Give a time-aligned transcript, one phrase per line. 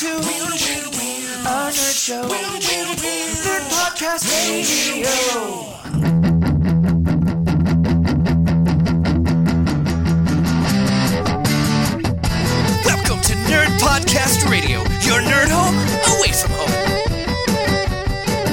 [0.00, 2.22] to a nerd show.
[2.22, 5.10] Nerd podcast radio.
[12.86, 15.76] Welcome to Nerd Podcast Radio, your nerd home
[16.16, 16.70] away from home.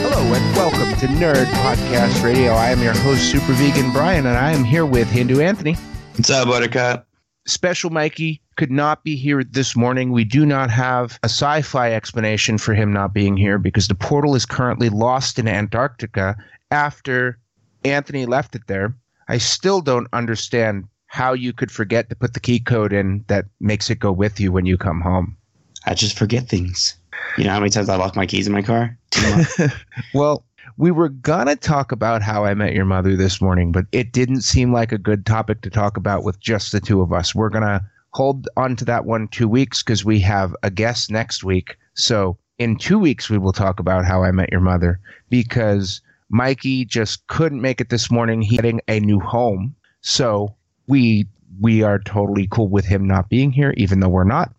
[0.01, 2.51] Hello and welcome to Nerd Podcast Radio.
[2.51, 5.75] I am your host, Super Vegan Brian, and I am here with Hindu Anthony.
[6.15, 7.07] What's up, Buttercup?
[7.45, 10.11] Special Mikey could not be here this morning.
[10.11, 13.95] We do not have a sci fi explanation for him not being here because the
[13.95, 16.35] portal is currently lost in Antarctica
[16.71, 17.39] after
[17.85, 18.95] Anthony left it there.
[19.29, 23.45] I still don't understand how you could forget to put the key code in that
[23.59, 25.37] makes it go with you when you come home.
[25.85, 26.97] I just forget things.
[27.37, 28.97] You know how many times I lock my keys in my car?
[30.13, 30.45] Well,
[30.77, 34.41] we were gonna talk about how I met your mother this morning, but it didn't
[34.41, 37.33] seem like a good topic to talk about with just the two of us.
[37.33, 37.81] We're gonna
[38.17, 41.77] hold on to that one two weeks because we have a guest next week.
[41.93, 46.83] So in two weeks we will talk about how I met your mother because Mikey
[46.85, 48.41] just couldn't make it this morning.
[48.41, 49.75] He's getting a new home.
[50.01, 50.55] So
[50.87, 51.27] we
[51.61, 54.51] we are totally cool with him not being here, even though we're not.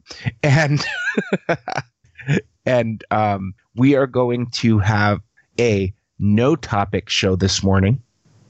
[0.44, 0.84] And
[2.64, 5.20] and um, we are going to have
[5.58, 8.00] a no topic show this morning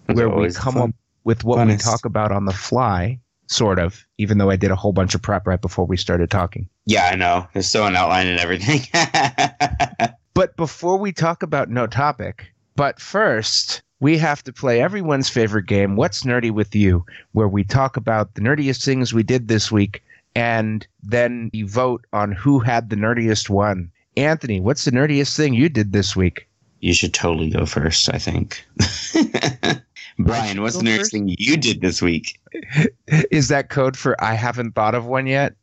[0.06, 0.82] That's where we come fun.
[0.90, 0.94] up
[1.24, 4.76] with what we talk about on the fly, sort of, even though I did a
[4.76, 6.68] whole bunch of prep right before we started talking.
[6.86, 7.46] Yeah, I know.
[7.52, 8.82] There's still an outline and everything.
[10.38, 15.66] But before we talk about no topic, but first, we have to play everyone's favorite
[15.66, 19.72] game, What's Nerdy with You, where we talk about the nerdiest things we did this
[19.72, 20.00] week
[20.36, 23.90] and then you vote on who had the nerdiest one.
[24.16, 26.48] Anthony, what's the nerdiest thing you did this week?
[26.80, 28.64] you should totally go first, I think.
[30.18, 32.40] Brian, what's the nerdiest thing you did this week?
[33.30, 35.54] Is that code for I haven't thought of one yet?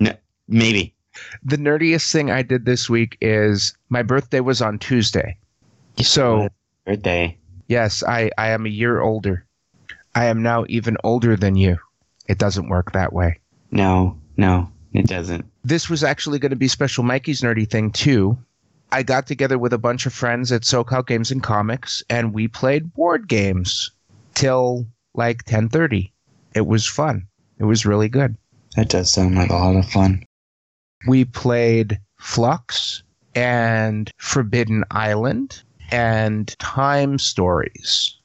[0.00, 0.12] No,
[0.48, 0.94] Maybe.
[1.44, 5.36] The nerdiest thing I did this week is my birthday was on Tuesday.
[6.02, 6.48] So,
[6.84, 7.38] Birthday.
[7.68, 9.44] yes, I, I am a year older.
[10.16, 11.76] I am now even older than you.
[12.26, 13.38] It doesn't work that way.
[13.70, 15.44] No, no, it doesn't.
[15.62, 18.36] This was actually going to be Special Mikey's nerdy thing, too.
[18.90, 22.48] I got together with a bunch of friends at SoCal Games and Comics, and we
[22.48, 23.90] played board games
[24.34, 26.10] till like 10.30.
[26.54, 27.26] It was fun.
[27.58, 28.36] It was really good.
[28.76, 30.24] That does sound like a lot of fun.
[31.06, 33.02] we played Fluxx
[33.34, 38.16] and Forbidden Island and Time Stories.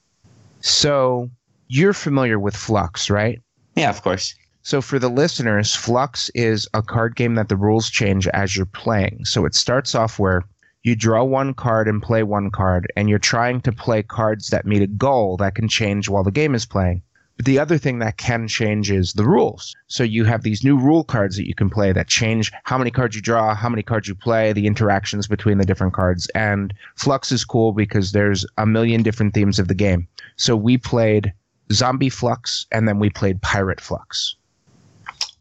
[0.61, 1.29] So
[1.67, 3.41] you're familiar with Fluxx, right?
[3.75, 4.33] Yeah, of course.
[4.61, 8.65] So for the listeners, Fluxx is a card game that the rules change as you're
[8.65, 9.25] playing.
[9.25, 10.43] So it starts off where
[10.83, 14.65] you draw one card and play one card, and you're trying to play cards that
[14.65, 17.01] meet a goal that can change while the game is playing.
[17.39, 19.73] But the other thing that can change is the rules.
[19.87, 22.91] So you have these new rule cards that you can play that change how many
[22.91, 26.27] cards you draw, how many cards you play, the interactions between the different cards.
[26.35, 30.05] And Fluxx is cool because there's a million different themes of the game.
[30.35, 31.31] So we played
[31.71, 34.35] Zombie Fluxx and then we played Pirate Fluxx.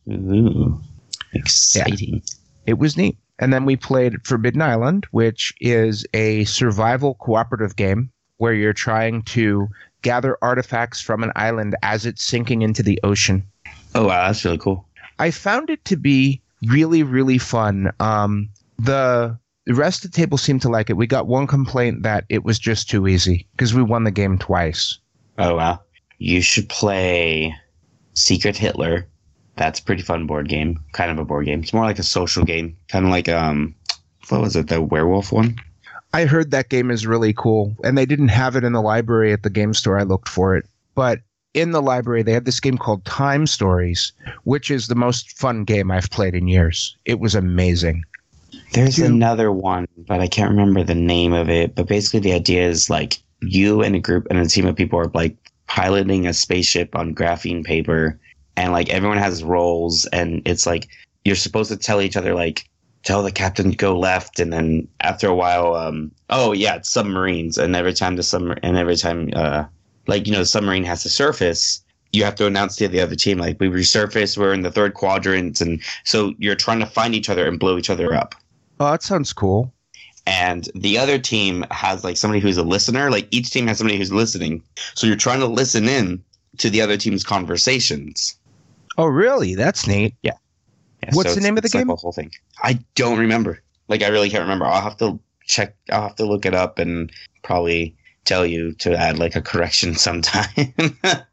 [0.09, 0.81] Ooh,
[1.33, 2.23] exciting.
[2.67, 3.19] it was neat.
[3.41, 9.23] And then we played Forbidden Island, which is a survival cooperative game where you're trying
[9.23, 9.69] to
[10.03, 13.45] gather artifacts from an island as it's sinking into the ocean.
[13.95, 14.87] Oh, wow, that's really cool.
[15.19, 17.91] I found it to be really, really fun.
[18.01, 18.49] Um,
[18.79, 20.97] the the rest of the table seemed to like it.
[20.97, 24.39] We got one complaint that it was just too easy because we won the game
[24.39, 24.99] twice.
[25.37, 25.81] Oh, wow.
[26.17, 27.55] You should play
[28.15, 29.07] Secret Hitler.
[29.57, 30.83] That's a pretty fun board game.
[30.93, 31.61] Kind of a board game.
[31.61, 32.79] It's more like a social game.
[32.89, 33.75] Kind of like, um,
[34.31, 35.57] what was it, the werewolf one?
[36.15, 39.33] I heard that game is really cool, and they didn't have it in the library
[39.33, 39.99] at the game store.
[39.99, 40.65] I looked for it,
[40.95, 41.21] but
[41.55, 44.13] in the library they had this game called Time Stories,
[44.45, 46.97] which is the most fun game I've played in years.
[47.05, 48.05] It was amazing.
[48.73, 51.75] There's Two- another one, but I can't remember the name of it.
[51.75, 54.99] But basically, the idea is like you and a group and a team of people
[54.99, 55.37] are like
[55.67, 58.19] piloting a spaceship on graphene paper,
[58.57, 60.89] and like everyone has roles, and it's like
[61.25, 62.69] you're supposed to tell each other like
[63.09, 66.91] tell the captain to go left, and then after a while, um, oh yeah, it's
[66.91, 69.65] submarines, and every time the summer and every time uh,
[70.07, 71.83] like you know the submarine has to surface.
[72.13, 74.95] You have to announce to the other team, like we resurfaced, we're in the third
[74.95, 78.35] quadrant, and so you're trying to find each other and blow each other up
[78.81, 79.73] Oh, that sounds cool.
[80.27, 83.11] and the other team has like somebody who's a listener.
[83.11, 84.63] Like each team has somebody who's listening.
[84.95, 86.23] So you're trying to listen in
[86.59, 88.37] to the other team's conversations.
[88.97, 89.55] Oh, really?
[89.55, 90.15] That's neat.
[90.23, 90.37] Yeah,
[91.13, 91.91] What's the name of the like game?
[91.91, 92.33] a whole thing.
[92.63, 93.63] I don't remember.
[93.89, 94.67] Like I really can't remember.
[94.67, 95.77] I'll have to check.
[95.91, 97.11] I'll have to look it up and
[97.43, 100.73] probably tell you to add like a correction sometime.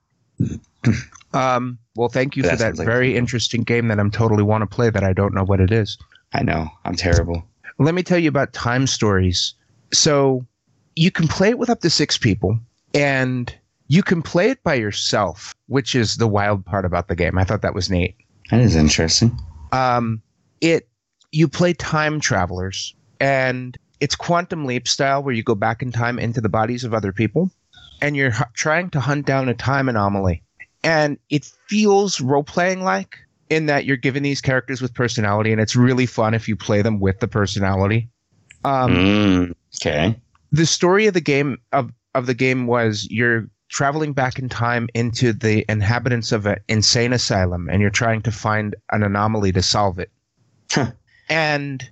[1.36, 4.62] Um, well, thank you That for that like very interesting game that I'm totally want
[4.62, 5.98] to play that I don't know what it is.
[6.34, 6.70] I know.
[6.86, 7.44] I'm terrible.
[7.78, 9.54] Let me tell you about time stories.
[9.94, 10.46] So
[10.96, 12.58] you can play it with up to six people,
[12.94, 13.54] and
[13.88, 17.38] you can play it by yourself, which is the wild part about the game.
[17.38, 18.16] I thought that was neat.
[18.50, 19.38] That is interesting.
[19.72, 20.22] Um,
[20.62, 20.88] it
[21.32, 26.20] you play time travelers, and it's quantum leap style, where you go back in time
[26.20, 27.52] into the bodies of other people,
[28.02, 30.44] and you're h- trying to hunt down a time anomaly,
[30.84, 33.18] and it feels role playing like
[33.50, 36.82] in that you're given these characters with personality, and it's really fun if you play
[36.82, 38.10] them with the personality.
[38.64, 40.20] Um, Mm, okay.
[40.52, 44.88] the story of the game of of the game was you're traveling back in time
[44.94, 49.62] into the inhabitants of an insane asylum and you're trying to find an anomaly to
[49.62, 50.12] solve it.
[50.72, 50.92] Huh.
[51.30, 51.90] and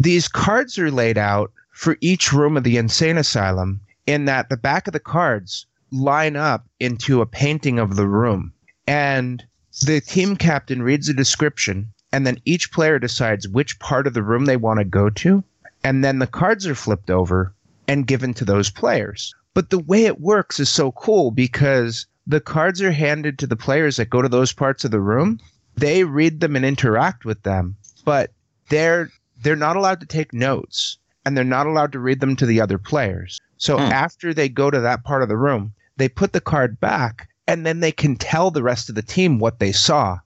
[0.00, 4.56] these cards are laid out for each room of the insane asylum in that the
[4.56, 8.52] back of the cards line up into a painting of the room
[8.86, 9.44] and
[9.86, 14.22] the team captain reads a description and then each player decides which part of the
[14.22, 15.44] room they want to go to
[15.84, 17.54] and then the cards are flipped over
[17.88, 19.34] and given to those players.
[19.56, 23.56] But the way it works is so cool because the cards are handed to the
[23.56, 25.40] players that go to those parts of the room.
[25.78, 27.74] They read them and interact with them,
[28.04, 28.32] but
[28.68, 29.08] they're
[29.42, 32.60] they're not allowed to take notes and they're not allowed to read them to the
[32.60, 33.40] other players.
[33.56, 33.84] So Hmm.
[33.92, 37.64] after they go to that part of the room, they put the card back and
[37.64, 40.18] then they can tell the rest of the team what they saw.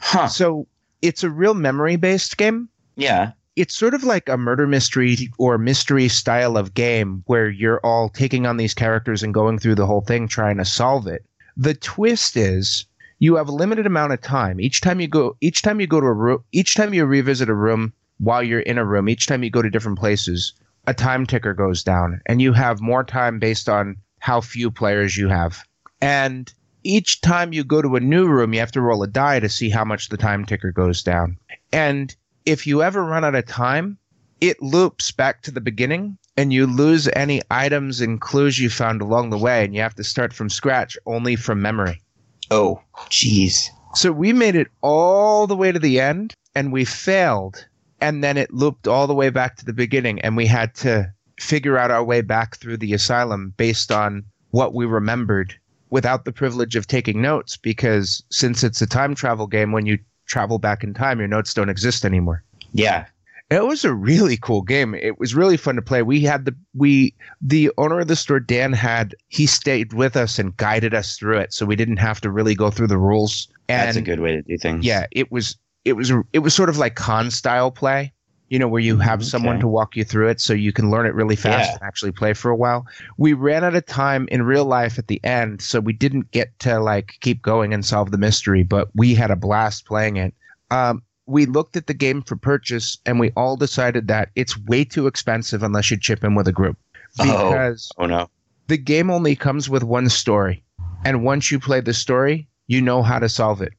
[0.00, 0.28] Huh.
[0.28, 0.66] So
[1.00, 3.32] it's a real memory based game Yeah.
[3.56, 8.08] It's sort of like a murder mystery or mystery style of game where you're all
[8.08, 11.24] taking on these characters and going through the whole thing trying to solve it.
[11.56, 12.86] The twist is
[13.20, 14.60] you have a limited amount of time.
[14.60, 17.48] Each time you go each time you go to a room each time you revisit
[17.48, 20.52] a room while you're in a room, each time you go to different places,
[20.86, 25.16] a time ticker goes down and you have more time based on how few players
[25.16, 25.62] you have.
[26.00, 26.52] And
[26.82, 29.48] each time you go to a new room, you have to roll a die to
[29.48, 31.38] see how much the time ticker goes down.
[31.72, 33.98] And if you ever run out of time,
[34.40, 39.00] it loops back to the beginning and you lose any items and clues you found
[39.00, 42.02] along the way and you have to start from scratch only from memory.
[42.50, 43.68] Oh, jeez.
[43.94, 47.66] So we made it all the way to the end and we failed
[48.00, 51.12] and then it looped all the way back to the beginning and we had to
[51.38, 55.54] figure out our way back through the asylum based on what we remembered
[55.90, 59.98] without the privilege of taking notes because since it's a time travel game when you
[60.34, 62.42] travel back in time your notes don't exist anymore.
[62.72, 63.06] Yeah.
[63.50, 64.94] It was a really cool game.
[64.94, 66.02] It was really fun to play.
[66.02, 70.40] We had the we the owner of the store Dan had he stayed with us
[70.40, 73.46] and guided us through it, so we didn't have to really go through the rules.
[73.68, 74.84] And That's a good way to do things.
[74.84, 78.12] yeah, it was it was it was sort of like con style play,
[78.54, 80.88] you know, where you have Mhm, someone to walk you through it so you can
[80.88, 81.72] learn it really fast Yeah.
[81.74, 82.86] and actually play for a while.
[83.18, 86.56] We ran out of time in real life at the end, so we didn't get
[86.60, 90.32] to like keep going and solve the mystery, but we had a blast playing it.
[90.70, 94.84] Um, we looked at the game for purchase and we all decided that it's way
[94.84, 96.76] too expensive unless you chip in with a group
[97.18, 97.48] Oh.
[97.48, 98.30] because Oh no.
[98.68, 100.62] the game only comes with one story
[101.04, 103.72] and once you play the story you know how to solve it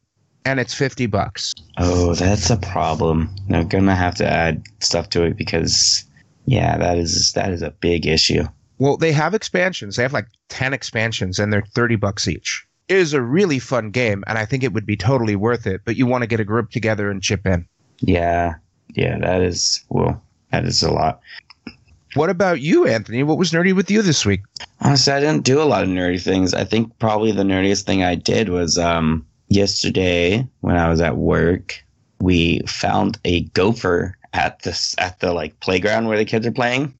[0.45, 3.29] and it's 50 bucks Oh, that's a problem.
[3.49, 6.05] They're gonna have to add stuff to it because,
[6.45, 8.43] yeah, that is that is a big issue.
[8.79, 12.97] well they have expansions they have like 10 expansions and they're 30 bucks each it
[12.97, 15.95] is a really fun game and i think it would be totally worth it but
[15.95, 17.65] you want to get a group together and chip in
[18.01, 18.55] Yeah,
[18.93, 21.19] yeah, that is well, that is a lot.
[22.15, 24.41] what about you anthony what was nerdy with you this week
[24.81, 26.53] Honestly, I didn't do a lot of nerdy things.
[26.53, 31.17] I think probably the nerdiest thing I did was um, yesterday when I was at
[31.17, 31.83] work,
[32.19, 36.93] we found a gopher at this at the like playground where the kids are playing,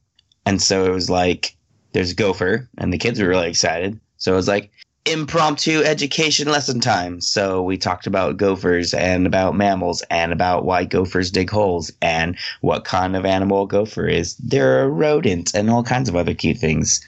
[0.46, 1.56] and so it was like
[1.94, 4.00] there's a gopher, and the kids were really excited.
[4.18, 4.72] So it was like
[5.06, 7.22] impromptu education lesson time.
[7.22, 12.36] So we talked about gophers and about mammals and about why gophers dig holes and
[12.62, 14.36] what kind of animal a gopher is.
[14.38, 17.06] They're a rodent and all kinds of other cute things.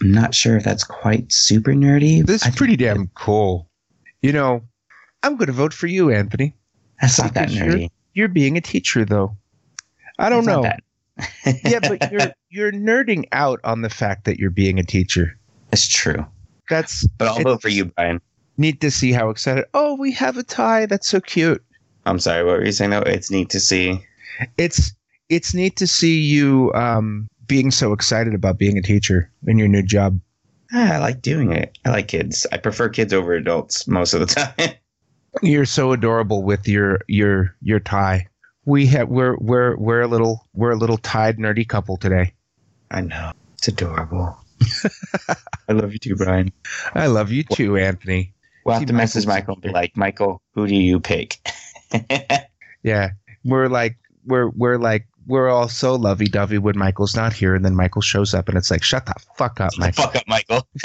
[0.00, 2.24] I'm not sure if that's quite super nerdy.
[2.24, 3.68] this is pretty damn cool
[4.26, 4.62] you know
[5.22, 6.54] i'm going to vote for you anthony
[7.00, 7.90] That's not that because you're- nerdy.
[8.14, 9.36] you're being a teacher though
[10.18, 10.82] i don't It's not know that.
[11.64, 15.38] yeah but you're you're nerding out on the fact that you're being a teacher
[15.72, 16.24] it's true.
[16.70, 18.20] that's But I'll vote for you, Brian.
[18.56, 21.62] neat to see how excited oh we have a tie that's so cute
[22.04, 22.44] I'm sorry.
[22.44, 22.90] What were you saying?
[22.92, 23.00] though?
[23.00, 24.00] it's neat to see.
[24.58, 24.94] it's
[25.28, 29.68] it's neat to see you um being so excited about being a teacher in your
[29.68, 30.20] new job
[30.72, 31.78] Ah, I like doing it.
[31.84, 32.46] I like kids.
[32.50, 34.70] I prefer kids over adults most of the time.
[35.42, 38.26] you're so adorable with your your your tie
[38.64, 42.32] we have we're we're we're a little we're a little tied nerdy couple today
[42.90, 43.32] I know.
[43.58, 44.36] It's adorable.
[45.68, 46.52] I love you too, Brian.
[46.94, 48.32] i love you too anthony
[48.64, 51.38] We'll have See, to message Michael and be like, Michael, who do you pick?
[52.82, 53.10] yeah
[53.44, 57.64] we're like we're we're like we're all so lovey dovey when Michael's not here, and
[57.64, 60.04] then Michael shows up, and it's like, shut the fuck up, Michael.
[60.04, 60.66] Fuck up, Michael.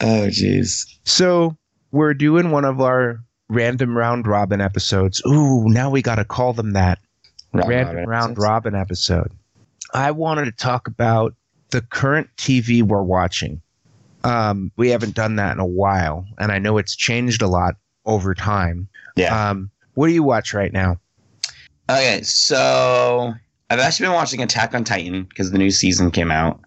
[0.00, 0.86] oh, jeez.
[1.04, 1.56] So
[1.92, 5.22] we're doing one of our random round robin episodes.
[5.26, 6.98] Ooh, now we got to call them that.
[7.52, 9.30] random round robin episode.
[9.92, 11.34] I wanted to talk about
[11.70, 13.60] the current TV we're watching.
[14.24, 17.76] Um, we haven't done that in a while, and I know it's changed a lot
[18.06, 18.88] over time.
[19.16, 19.50] Yeah.
[19.50, 20.98] Um, what do you watch right now?
[21.90, 23.34] Okay, so
[23.70, 26.60] I've actually been watching Attack on Titan because the new season came out.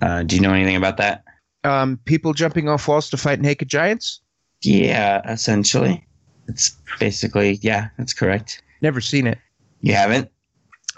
[0.00, 1.24] Uh, do you know anything about that?
[1.64, 4.20] Um, people jumping off walls to fight naked giants?
[4.62, 6.06] Yeah, essentially.
[6.48, 8.62] It's basically, yeah, that's correct.
[8.80, 9.38] Never seen it.
[9.80, 10.30] You haven't?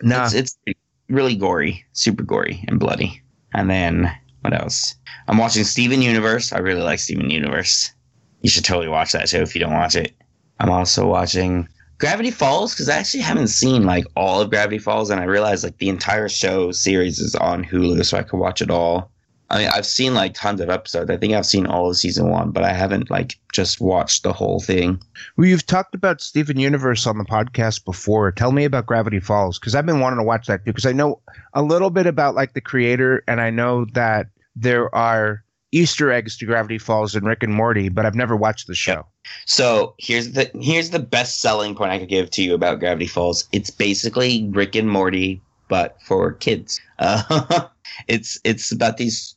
[0.02, 0.24] Nah.
[0.24, 0.58] It's, it's
[1.08, 3.22] really gory, super gory and bloody.
[3.52, 4.94] And then what else?
[5.28, 6.52] I'm watching Steven Universe.
[6.52, 7.92] I really like Steven Universe.
[8.42, 10.14] You should totally watch that show if you don't watch it.
[10.60, 11.68] I'm also watching
[11.98, 15.64] Gravity Falls because I actually haven't seen like all of Gravity Falls, and I realized
[15.64, 19.10] like the entire show series is on Hulu, so I could watch it all.
[19.50, 21.10] I mean, I've seen like tons of episodes.
[21.10, 24.32] I think I've seen all of season one, but I haven't like just watched the
[24.32, 25.00] whole thing.
[25.36, 28.32] Well, you've talked about Steven Universe on the podcast before.
[28.32, 30.92] Tell me about Gravity Falls because I've been wanting to watch that too because I
[30.92, 31.20] know
[31.52, 36.36] a little bit about like the creator and I know that there are Easter eggs
[36.38, 39.06] to Gravity Falls and Rick and Morty, but I've never watched the show.
[39.46, 43.06] So here's the here's the best selling point I could give to you about Gravity
[43.06, 43.48] Falls.
[43.52, 46.80] It's basically Rick and Morty, but for kids.
[46.98, 47.68] Uh,
[48.08, 49.34] it's it's about these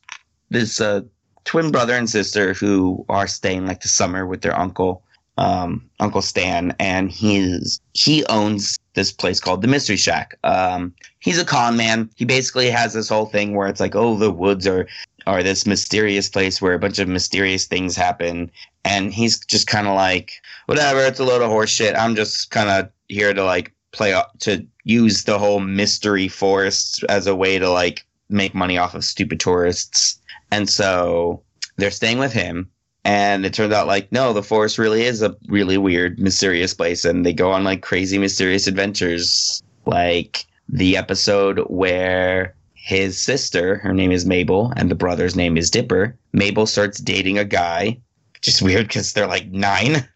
[0.50, 1.02] this uh,
[1.44, 5.02] twin brother and sister who are staying like the summer with their uncle,
[5.36, 10.36] um, Uncle Stan, and he's he owns this place called the Mystery Shack.
[10.44, 12.10] Um, he's a con man.
[12.16, 14.86] He basically has this whole thing where it's like, oh, the woods are
[15.28, 18.50] are this mysterious place where a bunch of mysterious things happen,
[18.84, 20.32] and he's just kind of like,
[20.66, 21.94] whatever, it's a load of horse shit.
[21.94, 27.26] I'm just kind of here to like play to use the whole mystery forest as
[27.26, 30.18] a way to like make money off of stupid tourists.
[30.50, 31.42] And so
[31.76, 32.70] they're staying with him.
[33.04, 37.04] And it turns out like, no, the forest really is a really weird, mysterious place.
[37.04, 39.62] And they go on like crazy, mysterious adventures.
[39.84, 42.54] Like the episode where
[42.88, 46.16] his sister, her name is Mabel, and the brother's name is Dipper.
[46.32, 48.00] Mabel starts dating a guy,
[48.32, 50.08] which is weird because they're like nine.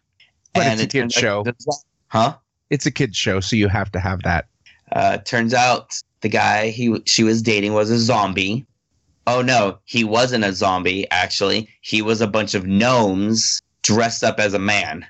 [0.55, 1.45] But And it's a kid show.
[2.07, 2.35] Huh?
[2.71, 4.47] It's a kid's show, so you have to have that.
[4.91, 8.65] Uh, turns out the guy he she was dating was a zombie.
[9.27, 11.07] Oh no, he wasn't a zombie.
[11.11, 15.05] Actually, he was a bunch of gnomes dressed up as a man.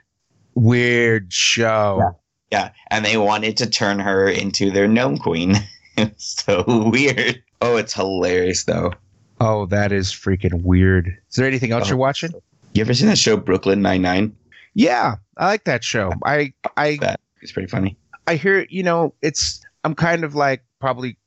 [0.55, 2.19] Weird show.
[2.51, 5.55] Yeah, and they wanted to turn her into their gnome queen.
[6.17, 7.41] so weird.
[7.63, 8.93] Oh, it's hilarious though.
[9.39, 11.07] Oh, that is freaking weird.
[11.29, 11.89] Is there anything else Oh.
[11.89, 12.31] you're watching?
[12.73, 14.35] You ever seen that show Brooklyn Nine Nine?
[14.73, 16.11] Yeah, I like that show.
[16.25, 17.97] I I That it's pretty funny.
[18.27, 21.17] I hear you know it's I'm kind of like probably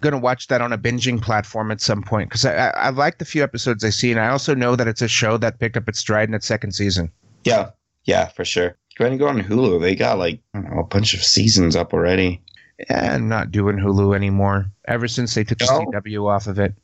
[0.00, 3.18] gonna watch that on a binging platform at some point because I, I I like
[3.18, 5.76] the few episodes I see and I also know that it's a show that picked
[5.76, 7.10] up its stride in its second season.
[7.44, 7.70] Yeah,
[8.04, 8.76] yeah, for sure.
[8.98, 9.80] Go ahead and go on Hulu.
[9.80, 12.40] They got like I don't know, a bunch of seasons up already.
[12.78, 14.66] Yeah, I'm not doing Hulu anymore.
[14.86, 16.74] Ever since they took the CW off of it.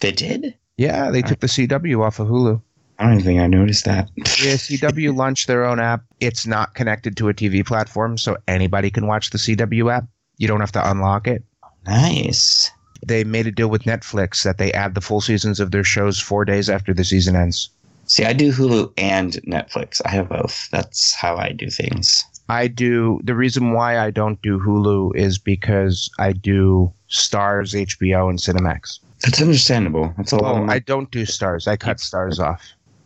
[0.00, 0.56] They did.
[0.78, 2.60] Yeah, they took the CW off of Hulu.
[2.98, 4.10] I don't even think I noticed that.
[4.16, 6.04] Yeah, CW launched their own app.
[6.20, 10.04] It's not connected to a TV platform, so anybody can watch the CW app.
[10.38, 11.42] You don't have to unlock it.
[11.86, 12.70] nice.
[13.04, 16.20] They made a deal with Netflix that they add the full seasons of their shows
[16.20, 17.68] four days after the season ends.
[18.06, 20.00] See, I do Hulu and Netflix.
[20.04, 20.68] I have both.
[20.70, 22.24] That's how I do things.
[22.48, 23.20] I do.
[23.24, 28.98] The reason why I don't do Hulu is because I do Starz, HBO, and Cinemax.
[29.20, 30.12] That's understandable.
[30.16, 30.62] That's a lot.
[30.62, 31.68] Oh, I don't do Starz.
[31.68, 32.62] I cut Starz off.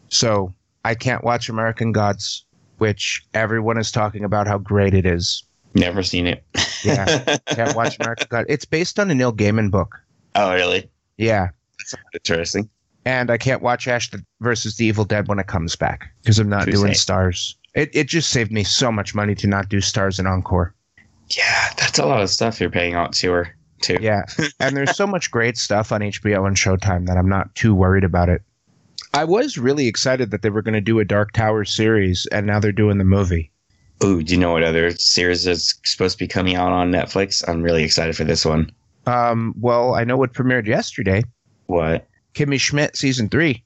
[0.08, 0.52] So
[0.84, 2.44] I can't watch American Gods,
[2.78, 5.44] which everyone is talking about how great it is.
[5.74, 6.42] Never seen it.
[6.84, 7.36] Yeah.
[7.48, 8.46] Can't watch American Gods.
[8.48, 10.00] It's based on a Neil Gaiman book.
[10.34, 10.88] oh, really?
[11.18, 11.48] Yeah.
[12.14, 12.70] Interesting.
[13.04, 16.48] And I can't watch Ash versus the Evil Dead when it comes back because I'm
[16.48, 16.92] not True doing.
[16.92, 17.54] Starz.
[17.76, 20.74] It, it just saved me so much money to not do Starz and Encore.
[21.28, 23.98] Yeah, that's a lot of stuff you're paying out to her too.
[24.00, 24.22] Yeah.
[24.60, 28.04] and there's so much great stuff on HBO and Showtime that I'm not too worried
[28.04, 28.42] about it.
[29.12, 32.46] I was really excited that they were going to do a Dark Tower series, and
[32.46, 33.50] now they're doing the movie.
[34.04, 37.46] Ooh, do you know what other series is supposed to be coming out on Netflix?
[37.48, 38.70] I'm really excited for this one.
[39.06, 41.24] Um, well, I know what premiered yesterday.
[41.66, 42.06] What?
[42.34, 43.64] Kimmy Schmidt season three.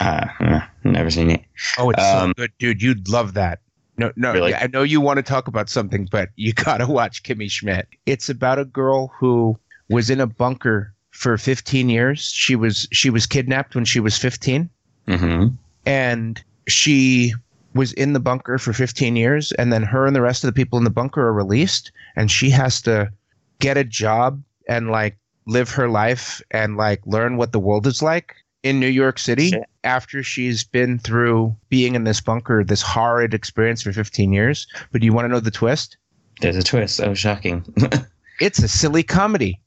[0.00, 1.42] Uh, never seen it.
[1.78, 2.82] Oh, it's so Um, good, dude.
[2.82, 3.60] You'd love that.
[3.98, 4.32] No, no.
[4.32, 4.54] Really?
[4.54, 7.86] I know you want to talk about something, but you gotta watch Kimmy Schmidt.
[8.06, 9.58] It's about a girl who
[9.90, 12.22] was in a bunker for 15 years.
[12.32, 14.68] She was she was kidnapped when she was 15,
[15.08, 15.46] Mm-hmm.
[15.84, 17.34] and she
[17.74, 20.52] was in the bunker for 15 years, and then her and the rest of the
[20.52, 23.10] people in the bunker are released, and she has to
[23.58, 28.00] get a job and like live her life and like learn what the world is
[28.02, 29.64] like in New York City Shit.
[29.84, 34.66] after she's been through being in this bunker, this horrid experience for 15 years.
[34.90, 35.96] But do you want to know the twist?
[36.40, 37.00] There's a twist.
[37.00, 37.64] Oh, shocking.
[38.40, 39.60] It's a silly comedy.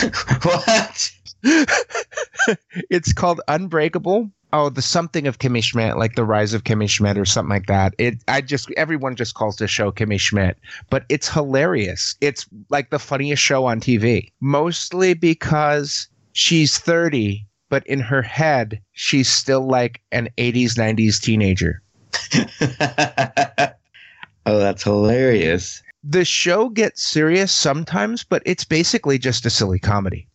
[0.42, 1.10] what?
[2.88, 4.30] it's called Unbreakable.
[4.54, 7.66] Oh, the something of Kimmy Schmidt, like the rise of Kimmy Schmidt or something like
[7.66, 7.94] that.
[7.98, 10.56] It I just everyone just calls the show Kimmy Schmidt,
[10.88, 12.14] but it's hilarious.
[12.22, 14.30] It's like the funniest show on TV.
[14.40, 21.80] Mostly because she's 30, but in her head she's still like an 80s 90s teenager.
[24.44, 25.82] oh, that's hilarious.
[26.04, 30.28] The show gets serious sometimes, but it's basically just a silly comedy.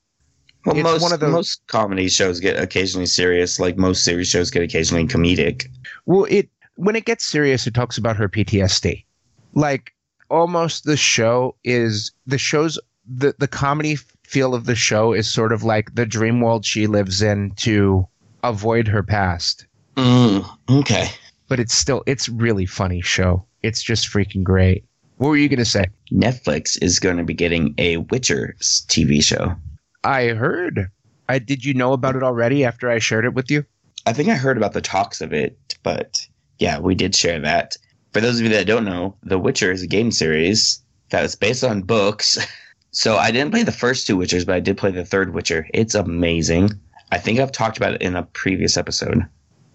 [0.66, 4.30] Well, It's most one of those- most comedy shows get occasionally serious, like most series
[4.30, 5.68] shows get occasionally comedic.
[6.08, 9.06] Well, it when it gets serious, it talks about her PTSD.
[9.54, 9.94] Like
[10.32, 13.96] almost the show is the show's the the comedy
[14.28, 18.08] feel of the show is sort of like the dream world she lives in to
[18.44, 19.66] avoid her past.
[19.96, 21.08] Mm, okay.
[21.48, 23.46] But it's still it's really funny show.
[23.64, 24.84] It's just freaking great.
[25.18, 25.86] What were you gonna say?
[26.12, 29.56] Netflix is going to be getting a Witcher TV show.
[30.04, 30.92] I heard.
[31.30, 33.66] I did you know about it already after I shared it with you?
[34.06, 36.26] I think I heard about the talks of it, but
[36.60, 37.76] yeah, we did share that.
[38.14, 41.36] For those of you that don't know, The Witcher is a game series that is
[41.36, 42.38] based on books.
[42.92, 45.68] So I didn't play the first two Witchers, but I did play the third Witcher.
[45.74, 46.72] It's amazing.
[47.12, 49.26] I think I've talked about it in a previous episode.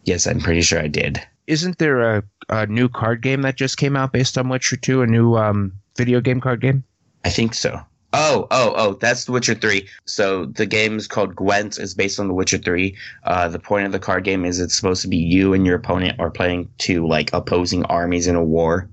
[0.04, 1.20] Yes, I'm pretty sure I did.
[1.46, 5.02] Isn't there a, a new card game that just came out based on Witcher 2,
[5.02, 6.84] a new um, video game card game?
[7.24, 7.80] I think so.
[8.14, 9.88] Oh, oh, oh, that's The Witcher 3.
[10.04, 12.94] So the game is called Gwent, is based on The Witcher 3.
[13.24, 15.76] Uh, the point of the card game is it's supposed to be you and your
[15.76, 18.88] opponent are playing two like opposing armies in a war.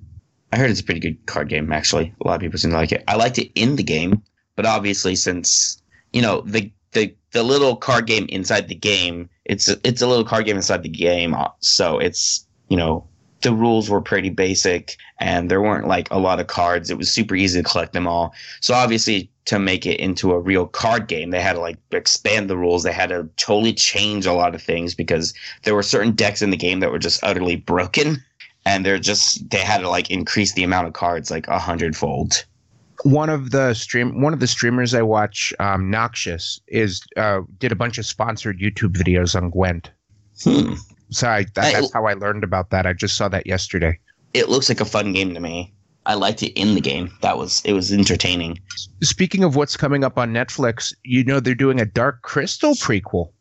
[0.51, 2.13] I heard it's a pretty good card game, actually.
[2.21, 3.03] A lot of people seem to like it.
[3.07, 4.23] I liked it in the game,
[4.55, 5.81] but obviously since
[6.11, 10.07] you know the the the little card game inside the game, it's a, it's a
[10.07, 13.07] little card game inside the game, uh, so it's you know
[13.41, 16.89] the rules were pretty basic and there weren't like a lot of cards.
[16.89, 18.33] It was super easy to collect them all.
[18.59, 22.49] So obviously to make it into a real card game, they had to like expand
[22.49, 22.83] the rules.
[22.83, 25.33] They had to totally change a lot of things because
[25.63, 28.23] there were certain decks in the game that were just utterly broken
[28.65, 32.45] and they're just they had to like increase the amount of cards like a hundredfold.
[33.03, 37.71] one of the stream one of the streamers I watch, um, Noxious, is uh, did
[37.71, 39.91] a bunch of sponsored YouTube videos on Gwent.
[40.43, 40.75] Hmm.
[41.11, 42.85] So I, that, Hey, that's how I learned about that.
[42.85, 43.97] I just saw that yesterday.
[44.33, 45.73] It looks like a fun game to me.
[46.05, 47.11] I liked it in the game.
[47.21, 48.59] That was it was entertaining.
[49.01, 53.31] Speaking of what's coming up on Netflix, you know they're doing a Dark Crystal prequel.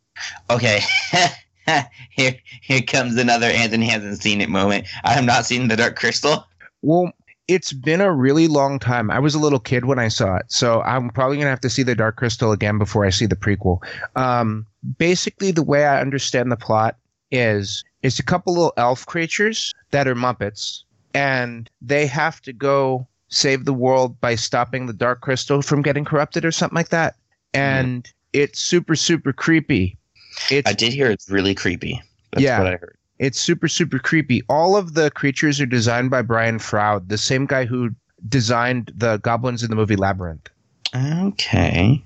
[0.50, 0.80] Okay.
[2.10, 4.86] here here comes another Anthony hasn't seen it moment.
[5.04, 6.46] I have not seen the Dark Crystal.
[6.82, 7.12] Well,
[7.48, 9.10] it's been a really long time.
[9.10, 11.70] I was a little kid when I saw it, so I'm probably gonna have to
[11.70, 13.82] see the Dark Crystal again before I see the prequel.
[14.16, 14.66] Um,
[14.98, 16.96] basically, the way I understand the plot
[17.30, 23.06] is it's a couple little elf creatures that are Muppets, and they have to go
[23.28, 27.16] save the world by stopping the Dark Crystal from getting corrupted or something like that.
[27.54, 29.96] And it's super super creepy.
[30.50, 32.02] It's I did hear it's really creepy.
[32.32, 32.58] That's Yeah.
[32.58, 32.96] what I heard.
[33.18, 34.42] it's super super creepy.
[34.48, 37.90] All of the creatures are designed by Brian Froud, the same guy who
[38.28, 40.48] designed the goblins in the movie Labyrinth.
[40.94, 42.02] Okay.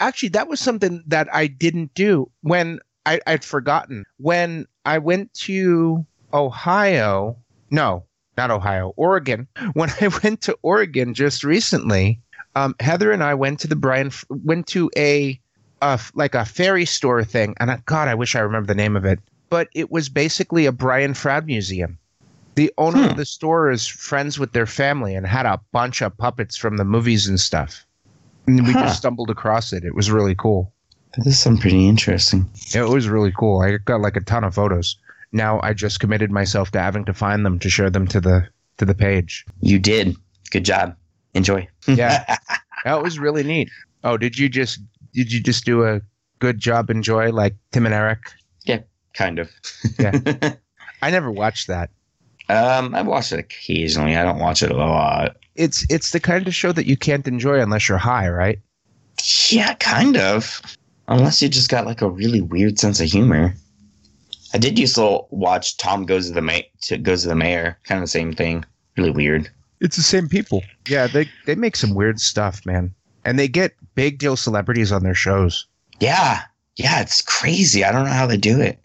[0.00, 4.04] Actually, that was something that I didn't do when I, I'd forgotten.
[4.18, 7.36] When I went to Ohio,
[7.70, 8.04] no,
[8.36, 9.46] not Ohio, Oregon.
[9.74, 12.20] When I went to Oregon just recently,
[12.56, 15.40] um, Heather and I went to the Brian went to a,
[15.82, 18.96] a like a fairy store thing, and I, God, I wish I remember the name
[18.96, 19.18] of it.
[19.50, 21.98] But it was basically a Brian Froud museum.
[22.56, 23.10] The owner Hmm.
[23.10, 26.76] of the store is friends with their family and had a bunch of puppets from
[26.76, 27.84] the movies and stuff.
[28.46, 28.82] And we Huh.
[28.82, 29.84] just stumbled across it.
[29.84, 30.72] It was really cool.
[31.16, 32.48] That does sound pretty interesting.
[32.74, 33.60] It was really cool.
[33.60, 34.96] I got like a ton of photos.
[35.32, 38.46] Now I just committed myself to having to find them to share them to the
[38.78, 39.44] to the page.
[39.60, 40.16] You did.
[40.50, 40.96] Good job.
[41.34, 41.68] Enjoy.
[41.86, 42.36] Yeah.
[42.84, 43.70] That was really neat.
[44.02, 44.78] Oh, did you just
[45.14, 46.00] did you just do a
[46.40, 48.18] good job enjoy like Tim and Eric?
[48.64, 48.80] Yeah,
[49.14, 49.50] kind of.
[49.98, 50.20] Yeah.
[51.02, 51.90] I never watched that.
[52.48, 54.16] um, I watch it occasionally.
[54.16, 55.36] I don't watch it a lot.
[55.54, 58.58] It's it's the kind of show that you can't enjoy unless you're high, right?
[59.48, 60.60] Yeah, kind of.
[61.06, 63.54] Unless you just got like a really weird sense of humor.
[64.52, 67.78] I did used to watch Tom Goes to the Ma- to Goes to the Mayor.
[67.84, 68.64] Kind of the same thing.
[68.96, 69.50] Really weird.
[69.80, 70.62] It's the same people.
[70.88, 72.94] Yeah, they they make some weird stuff, man.
[73.24, 75.66] And they get big deal celebrities on their shows.
[76.00, 76.42] Yeah.
[76.76, 77.84] Yeah, it's crazy.
[77.84, 78.78] I don't know how they do it.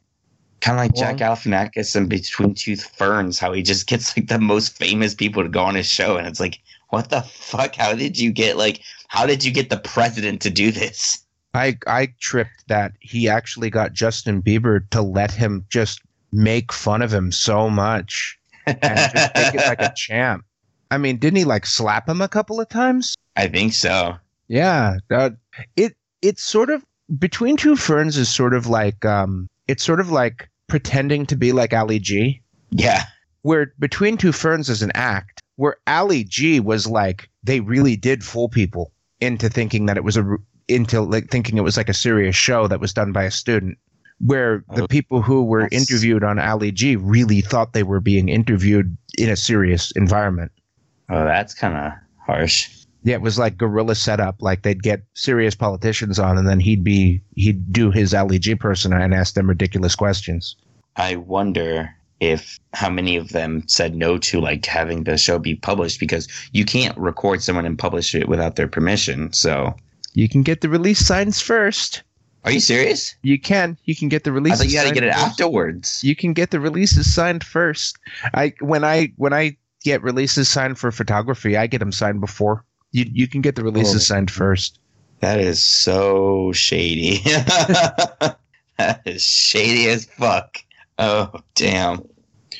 [0.61, 4.27] Kind of like Well- Zach Galifianakis and Between Two Ferns, how he just gets like
[4.27, 7.75] the most famous people to go on his show, and it's like, what the fuck?
[7.75, 8.81] How did you get like?
[9.07, 11.19] How did you get the president to do this?
[11.53, 17.01] I I tripped that he actually got Justin Bieber to let him just make fun
[17.01, 20.43] of him so much and just take it like a champ.
[20.91, 23.15] I mean, didn't he like slap him a couple of times?
[23.35, 24.17] I think so.
[24.49, 25.29] Yeah, uh,
[25.77, 26.83] it it's sort of
[27.17, 31.51] between two ferns is sort of like um, it's sort of like pretending to be
[31.53, 32.41] like Ali G.
[32.71, 33.03] Yeah.
[33.43, 35.41] Where between two ferns is an act.
[35.55, 40.17] Where Ali G was like they really did fool people into thinking that it was
[40.17, 43.31] a into like thinking it was like a serious show that was done by a
[43.31, 43.77] student.
[44.19, 48.01] Where the Oh, people who were that's- interviewed on Ali G really thought they were
[48.01, 50.51] being interviewed in a serious environment.
[51.09, 51.93] Oh, that's kind of
[52.25, 52.69] harsh.
[53.03, 54.41] Yeah, it was like guerrilla setup.
[54.41, 58.55] Like they'd get serious politicians on, and then he'd be he'd do his Ali G
[58.55, 60.55] persona and ask them ridiculous questions.
[60.95, 65.55] I wonder if how many of them said no to like having the show be
[65.55, 69.31] published because you can't record someone and publish it without their permission.
[69.31, 69.73] So,
[70.13, 72.03] You can get the release signs first.
[72.43, 73.15] are you serious?
[73.21, 73.77] You can.
[73.85, 74.53] You can get the release.
[74.53, 76.03] I thought you got to get it afterwards.
[76.03, 77.97] You can get the releases signed first.
[78.33, 82.65] I when I when I get releases signed for photography, I get them signed before.
[82.91, 83.99] You you can get the releases Oh.
[83.99, 84.79] signed first.
[85.19, 87.17] That is so shady.
[87.25, 90.57] that is shady as fuck.
[90.97, 92.03] Oh, damn.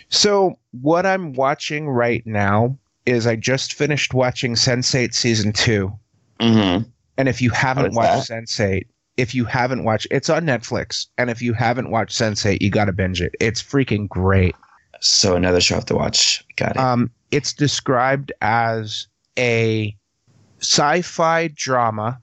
[0.10, 5.92] So what I'm watching right now is I just finished watching Sense8 season two.
[6.40, 6.80] hmm
[7.18, 8.86] And if you haven't watched Sense8,
[9.18, 11.08] if you haven't watched, it's on Netflix.
[11.18, 13.34] And if you haven't watched Sense8, you got to binge it.
[13.40, 14.56] It's freaking great.
[15.02, 16.44] So another show I have to watch.
[16.58, 16.78] Got it.
[16.78, 19.96] Um, it's described as a
[20.62, 22.22] sci-fi drama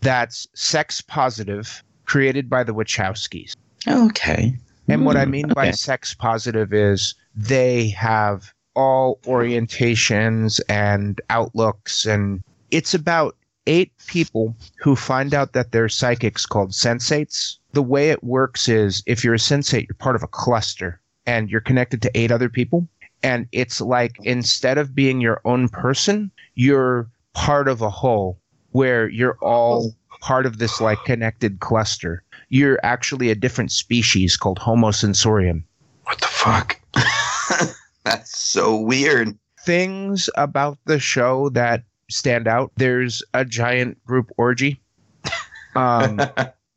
[0.00, 3.52] that's sex positive, created by the Wachowskis.
[3.88, 4.56] okay.
[4.88, 12.04] And what I Hmm, mean by sex positive is they have all orientations and outlooks,
[12.04, 17.56] and it's about eight people who find out that they're psychics called sensates.
[17.72, 21.48] The way it works is if you're a sensate, you're part of a cluster and
[21.50, 22.86] you're connected to eight other people.
[23.22, 29.08] And it's like instead of being your own person, you're part of a whole where
[29.08, 32.22] you're all part of this like connected cluster.
[32.48, 35.64] You're actually a different species called Homo sensorium.
[36.04, 36.80] What the fuck?
[38.04, 39.36] That's so weird.
[39.60, 42.70] Things about the show that stand out.
[42.76, 44.80] There's a giant group orgy.
[45.76, 46.18] Um,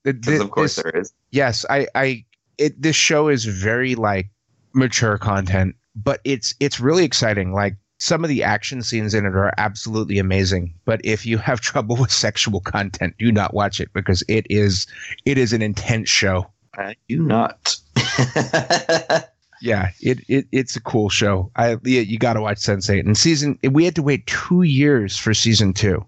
[0.06, 1.14] th- th- of course this- there is.
[1.30, 2.26] yes, I, I,
[2.58, 4.28] it, this show is very like
[4.74, 7.54] mature content, but it's it's really exciting.
[7.54, 10.74] Like some of the action scenes in it are absolutely amazing.
[10.86, 14.88] But if you have trouble with sexual content, do not watch it because it is
[15.26, 16.48] it is an intense show.
[16.76, 17.76] I do not.
[19.62, 21.52] Yeah, it, it it's a cool show.
[21.56, 23.06] I yeah, you got to watch Sense8.
[23.06, 26.06] And season we had to wait two years for season two,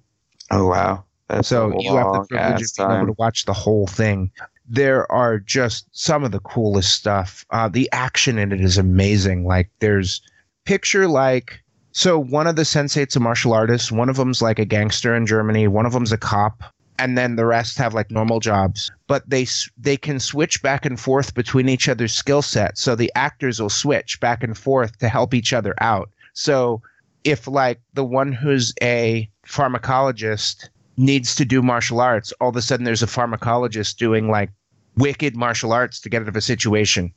[0.52, 1.04] oh wow.
[1.28, 4.32] That's so you have the privilege of being able to watch the whole thing.
[4.68, 7.46] There are just some of the coolest stuff.
[7.52, 9.46] Uh, the action in it is amazing.
[9.46, 10.22] Like there's
[10.66, 14.66] picture like so one of the sensates a martial artist, one of them's like a
[14.66, 16.64] gangster in Germany, one of them's a cop,
[16.98, 18.92] and then the rest have like normal jobs.
[19.08, 19.48] But they
[19.78, 22.82] they can switch back and forth between each other's skill sets.
[22.82, 26.10] So the actors will switch back and forth to help each other out.
[26.34, 26.82] So
[27.24, 32.62] if like the one who's a pharmacologist needs to do martial arts, all of a
[32.62, 34.50] sudden there's a pharmacologist doing like
[34.98, 37.14] wicked martial arts to get out of a situation.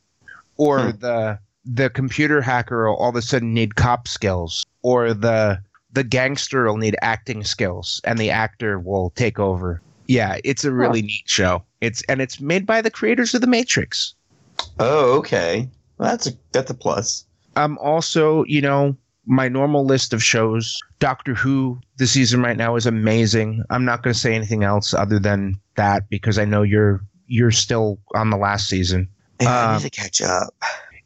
[0.57, 0.99] Or Hmm.
[1.01, 4.65] the the computer hacker will all of a sudden need cop skills.
[4.83, 5.61] Or the
[5.93, 9.81] the gangster will need acting skills and the actor will take over.
[10.09, 11.63] Yeah, it's a really neat show.
[11.81, 14.15] It's and it's made by the creators of The Matrix.
[14.79, 15.69] Oh, okay.
[15.99, 17.25] Well, that's a that's a plus.
[17.57, 18.97] Um also, you know,
[19.27, 23.63] my normal list of shows, Doctor Who, the season right now is amazing.
[23.71, 27.53] I'm not going to say anything else other than that because I know you're you're
[27.53, 29.09] still on the last season.
[29.41, 30.53] Yeah, I Um, need to catch up.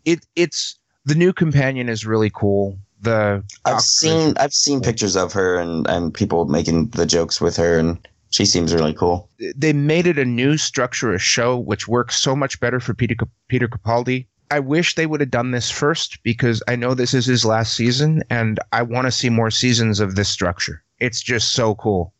[0.06, 2.78] It it's the new companion is really cool.
[3.02, 7.56] The I've seen I've seen pictures of her and and people making the jokes with
[7.56, 7.98] her, and
[8.30, 9.28] she seems really cool.
[9.54, 13.16] they made it a new structure a show which works so much better for Peter
[13.48, 14.26] Peter Capaldi.
[14.50, 17.74] I wish they would have done this first because I know this is his last
[17.74, 20.84] season and I want to see more seasons of this structure.
[21.00, 22.14] It's just so cool.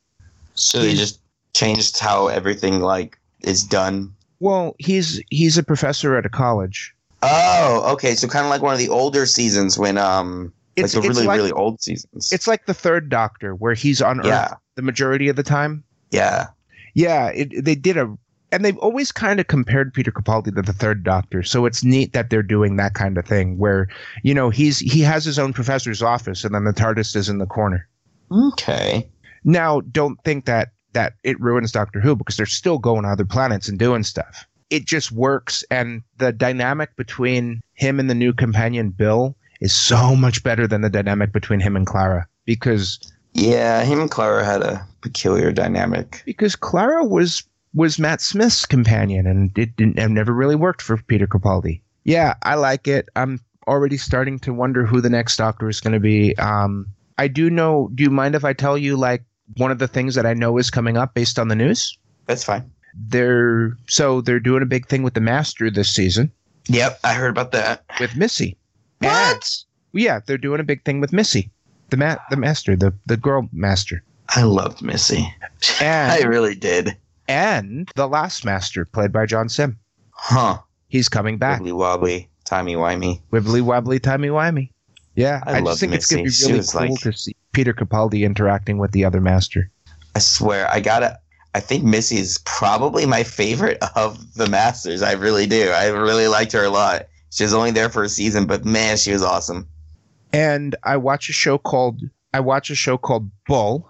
[0.55, 1.21] So they just
[1.55, 4.13] changed how everything like is done.
[4.41, 6.96] Well, he's he's a professor at a college.
[7.23, 8.15] Oh, okay.
[8.15, 11.17] So kind of like one of the older seasons when um It's like the it's
[11.17, 12.33] really like really old seasons.
[12.33, 15.85] it's like the third Doctor where he's on Earth yeah, the majority of the time.
[16.11, 16.49] yeah.
[16.95, 18.17] Yeah, it, they did a
[18.53, 22.13] and they've always kind of compared Peter Capaldi to the Third Doctor, so it's neat
[22.15, 23.89] that they're doing that kind of thing where
[24.23, 27.37] you know he's he has his own professor's office, and then the TARDIS is in
[27.39, 27.87] the corner.
[28.33, 29.09] Okay.
[29.45, 33.27] Now, don't think that that it ruins Doctor Who because they're still going to other
[33.27, 34.47] planets and doing stuff.
[34.71, 40.17] It just works, and the dynamic between him and the new companion Bill is so
[40.17, 42.99] much better than the dynamic between him and Clara because
[43.33, 46.23] Yeah, him and Clara had a peculiar dynamic.
[46.27, 50.97] because Clara was was Matt Smith's companion, and it didn't it never really worked for
[50.97, 51.81] Peter Capaldi.
[52.05, 53.09] Yeah, I like it.
[53.17, 56.37] I'm already starting to wonder who the next Doctor is going to be.
[56.39, 56.87] Um,
[57.19, 57.91] I do know.
[57.95, 59.25] Do you mind if I tell you like
[59.57, 61.97] one of the things that I know is coming up based on the news?
[62.27, 62.71] That's fine.
[63.09, 66.33] They're so they're doing a big thing with the Master this season
[66.69, 67.85] Yep, I heard about that.
[68.01, 68.57] with Missy.
[69.01, 69.41] And-
[69.93, 71.51] yeah, they're doing a big thing with Missy,
[71.91, 75.27] the ma- the Master, the the girl Master, I loved Missy.
[75.81, 76.97] And, I really did.
[77.29, 79.79] and the last Master played by John Simm.
[80.11, 80.59] Huh.
[80.89, 81.61] He's coming back.
[81.61, 83.21] Wibbly wobbly, timey wimey.
[83.33, 84.71] Wibbly wobbly, timey wimey.
[85.15, 87.73] Yeah, I I, love just think it's gonna be really cool like- to see Peter
[87.73, 89.71] Capaldi interacting with the other master.
[90.15, 91.19] I swear, I gotta.
[91.57, 95.01] I think Missy is probably my favorite of the Masters.
[95.01, 95.71] I really do.
[95.71, 97.07] I really liked her a lot.
[97.31, 99.67] She was only there for a season, but man, she was awesome.
[100.35, 102.03] And I watch a show called
[102.35, 103.89] I watch a show called Bull.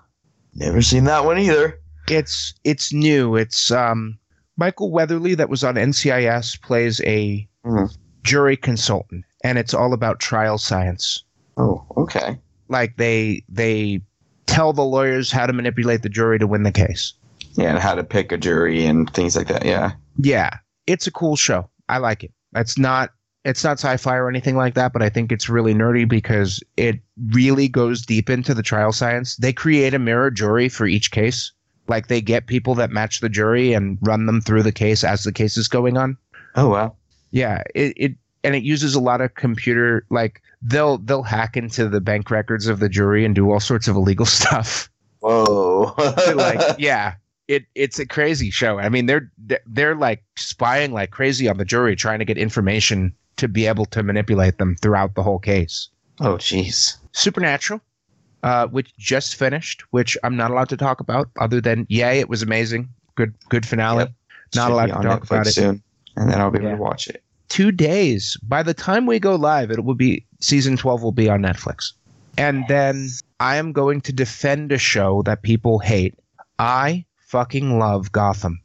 [0.55, 1.81] Never seen that one either.
[2.09, 3.35] It's it's new.
[3.35, 4.17] It's um
[4.57, 7.93] Michael Weatherly that was on NCIS plays a Mhm.
[8.23, 11.25] jury consultant, and it's all about trial science.
[11.57, 12.39] Oh, okay.
[12.69, 14.03] Like they they
[14.47, 17.13] tell the lawyers how to manipulate the jury to win the case.
[17.57, 19.65] Yeah, and how to pick a jury and things like that.
[19.65, 19.93] Yeah.
[20.19, 20.51] Yeah,
[20.87, 21.69] it's a cool show.
[21.89, 22.33] I like it.
[22.55, 23.11] It's not
[23.45, 26.99] it's not sci-fi or anything like that, but I think it's really nerdy because it
[27.29, 29.37] really goes deep into the trial science.
[29.37, 31.53] They create a mirror jury for each case.
[31.87, 35.23] Like they get people that match the jury and run them through the case as
[35.23, 36.17] the case is going on.
[36.57, 36.97] Oh wow.
[37.31, 41.89] Yeah, it, it and it uses a lot of computer like they'll they'll hack into
[41.89, 44.91] the bank records of the jury and do all sorts of illegal stuff.
[45.21, 45.95] Whoa.
[46.35, 47.15] like yeah
[47.49, 49.31] it it's a crazy show i mean they're
[49.67, 53.85] they're like spying like crazy on the jury trying to get information to be able
[53.87, 55.89] to manipulate them throughout the whole case
[56.21, 56.97] oh jeez.
[57.13, 57.81] supernatural
[58.43, 62.29] uh which just finished which i'm not allowed to talk about other than yay it
[62.29, 64.13] was amazing good good finale Yep.
[64.55, 65.53] Not Should allowed to talk Netflix about it.
[65.55, 65.83] soon,
[66.17, 66.77] and then I'll be able Yeah.
[66.77, 67.21] to watch it.
[67.49, 71.29] two days by the time we go live it will be season 12 will be
[71.29, 71.93] on netflix
[72.39, 73.09] and then
[73.41, 76.15] i am going to defend a show that people hate
[76.61, 77.05] i
[77.37, 78.59] fucking love gotham.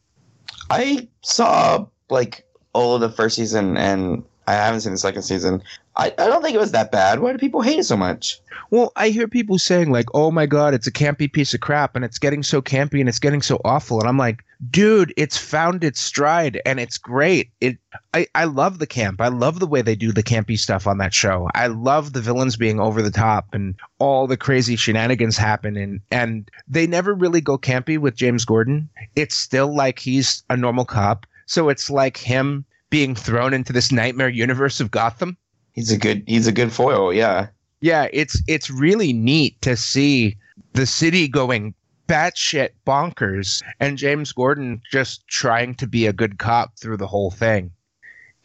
[0.69, 5.61] I saw like all of the first season, and I haven't seen the second season.
[5.95, 7.19] I, I don't think it was that bad.
[7.19, 8.39] Why do people hate it so much?
[8.69, 11.95] Well, I hear people saying like, "Oh my god, it's a campy piece of crap
[11.95, 15.37] and it's getting so campy and it's getting so awful." And I'm like, "Dude, it's
[15.37, 17.51] found its stride and it's great.
[17.59, 17.77] It
[18.13, 19.19] I I love the camp.
[19.19, 21.49] I love the way they do the campy stuff on that show.
[21.53, 25.99] I love the villains being over the top and all the crazy shenanigans happen and
[26.09, 28.89] and they never really go campy with James Gordon.
[29.15, 31.25] It's still like he's a normal cop.
[31.45, 35.35] So it's like him being thrown into this nightmare universe of Gotham.
[35.71, 37.11] He's a good he's a good foil.
[37.11, 37.47] Yeah.
[37.79, 40.37] Yeah, it's it's really neat to see
[40.73, 41.73] the city going
[42.07, 47.31] batshit bonkers and James Gordon just trying to be a good cop through the whole
[47.31, 47.71] thing.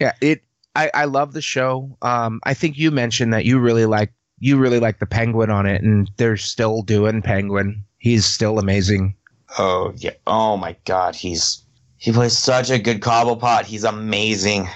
[0.00, 0.42] Yeah, it
[0.74, 1.98] I, I love the show.
[2.00, 5.66] Um I think you mentioned that you really like you really like the penguin on
[5.66, 7.84] it and they're still doing penguin.
[7.98, 9.16] He's still amazing.
[9.58, 10.14] Oh yeah.
[10.26, 11.16] Oh my God.
[11.16, 11.65] He's
[11.98, 13.64] he plays such a good cobblepot.
[13.64, 14.68] He's amazing.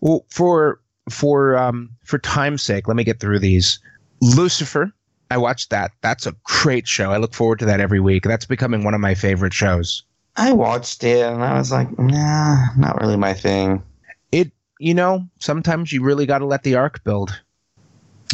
[0.00, 3.78] Well, for for um for time's sake, let me get through these.
[4.20, 4.92] Lucifer,
[5.30, 5.92] I watched that.
[6.02, 7.12] That's a great show.
[7.12, 8.24] I look forward to that every week.
[8.24, 10.04] That's becoming one of my favorite shows.
[10.36, 13.82] I watched it and I was like, nah, not really my thing.
[14.32, 17.40] It, you know, sometimes you really got to let the arc build.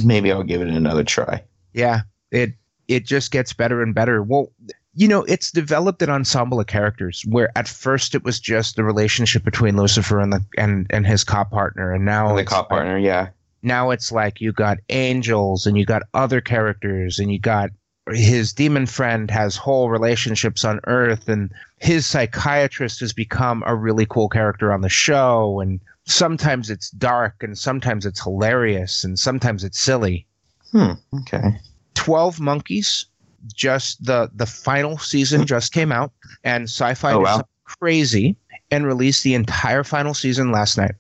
[0.02, 1.44] Maybe I'll give it another try.
[1.74, 2.54] Yeah, it
[2.88, 4.22] it just gets better and better.
[4.22, 4.52] Well,
[4.94, 8.84] you know, it's developed an ensemble of characters where at first it was just the
[8.84, 12.70] relationship between Lucifer and the and and his cop partner, and now And the cop
[12.70, 13.28] like- partner, yeah.
[13.62, 17.70] now it's like you got angels and you got other characters and you got
[18.12, 24.04] his demon friend has whole relationships on earth and his psychiatrist has become a really
[24.06, 29.62] cool character on the show and sometimes it's dark and sometimes it's hilarious and sometimes
[29.62, 30.26] it's silly
[30.72, 30.92] Hmm.
[31.20, 31.60] Okay.
[31.94, 33.06] 12 monkeys
[33.54, 36.12] just the the final season just came out
[36.44, 37.42] and Syfy Oh, wow.
[37.64, 38.36] crazy
[38.70, 40.94] and released the entire final season last night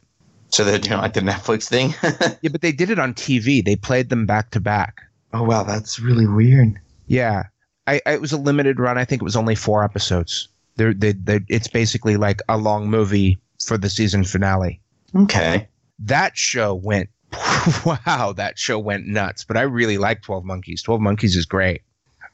[0.50, 1.94] So they're doing like the Netflix thing.
[2.42, 5.02] yeah but they did it on tv they played them back to back
[5.32, 6.78] oh wow, that's really weird.
[7.06, 7.44] Yeah.
[7.86, 8.98] I, I it was a limited run.
[8.98, 10.48] I think it was only four episodes.
[10.76, 14.80] They're, they they it's basically like a long movie for the season finale.
[15.16, 15.68] Okay.
[15.98, 17.08] That show went
[17.86, 19.42] wow, that show went nuts.
[19.44, 20.82] But I really like Twelve Monkeys.
[20.82, 21.80] Twelve Monkeys is great.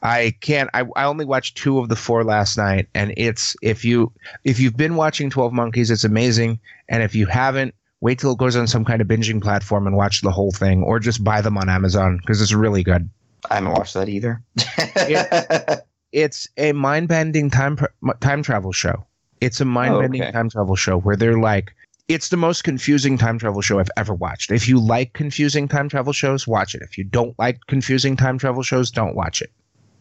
[0.01, 0.69] I can't.
[0.73, 4.11] I, I only watched two of the four last night, and it's if you
[4.43, 6.59] if you've been watching Twelve Monkeys, it's amazing.
[6.87, 9.95] And if you haven't, wait till it goes on some kind of binging platform and
[9.97, 13.09] watch the whole thing, or just buy them on Amazon because it's really good.
[13.49, 14.41] I haven't watched that either.
[16.11, 17.77] It's a mind bending time
[18.19, 19.05] time travel show.
[19.41, 20.31] It's a mind bending oh, okay.
[20.31, 21.71] time travel show where they're like.
[22.07, 24.49] It's the most confusing time travel show I've ever watched.
[24.49, 26.81] If you like confusing time travel shows, watch it.
[26.81, 29.51] If you don't like confusing time travel shows, don't watch it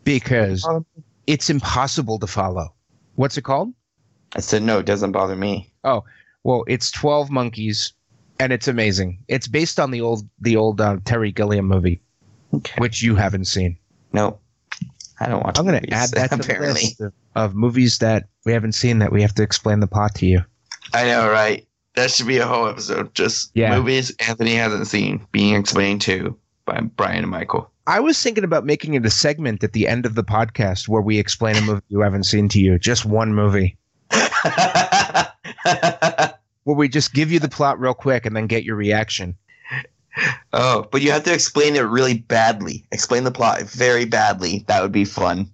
[0.09, 0.87] because Um,
[1.27, 2.75] it's impossible to follow.
[3.17, 3.73] What's it called?
[4.35, 4.79] I said no.
[4.79, 5.71] It doesn't bother me.
[5.85, 6.05] Oh,
[6.45, 7.93] well, it's Twelve Monkeys,
[8.39, 9.19] and it's amazing.
[9.29, 12.01] It's based on the old the old uh, Terry Gilliam movie,
[12.55, 12.75] Okay.
[12.79, 13.77] which you haven't seen.
[14.13, 14.39] No,
[15.21, 15.59] I don't watch.
[15.59, 16.69] I'm going to add that to the apparently.
[16.83, 20.15] list of, of movies that we haven't seen that we have to explain the plot
[20.17, 20.41] to you.
[20.95, 21.67] I know, right?
[21.97, 23.15] That should be a whole episode.
[23.15, 23.77] Just Yeah.
[23.77, 27.71] movies Anthony hasn't seen being explained to by Brian and Michael.
[27.89, 31.01] I was thinking about making it a segment at the end of the podcast where
[31.01, 33.79] we explain a movie you haven't seen to you, just one movie,
[36.65, 39.35] where we just give you the plot real quick and then get your reaction.
[40.53, 42.85] oh, but you have to explain it really badly.
[42.93, 44.67] Explain the plot very badly.
[44.69, 45.51] That would be fun.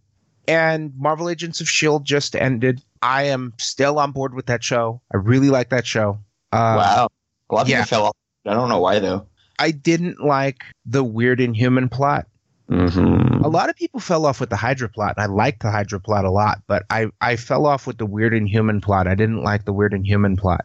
[0.48, 2.02] And Marvel Agents of S.H.I.E.L.D.
[2.04, 2.82] Just ended.
[3.00, 5.00] I am still on board with that show.
[5.14, 6.18] I really like that show.
[6.50, 7.08] Uh, wow.
[7.48, 7.84] A lot of yeah.
[7.84, 8.16] people fell off.
[8.44, 9.28] I don't know why though.
[9.58, 12.26] I didn't like the weird inhuman plot.
[12.70, 13.44] Mm-hmm.
[13.44, 16.00] A lot of people fell off with the Hydra plot, and I liked the Hydra
[16.00, 19.06] plot a lot, but I, I fell off with the weird inhuman plot.
[19.06, 20.64] I didn't like the weird inhuman plot.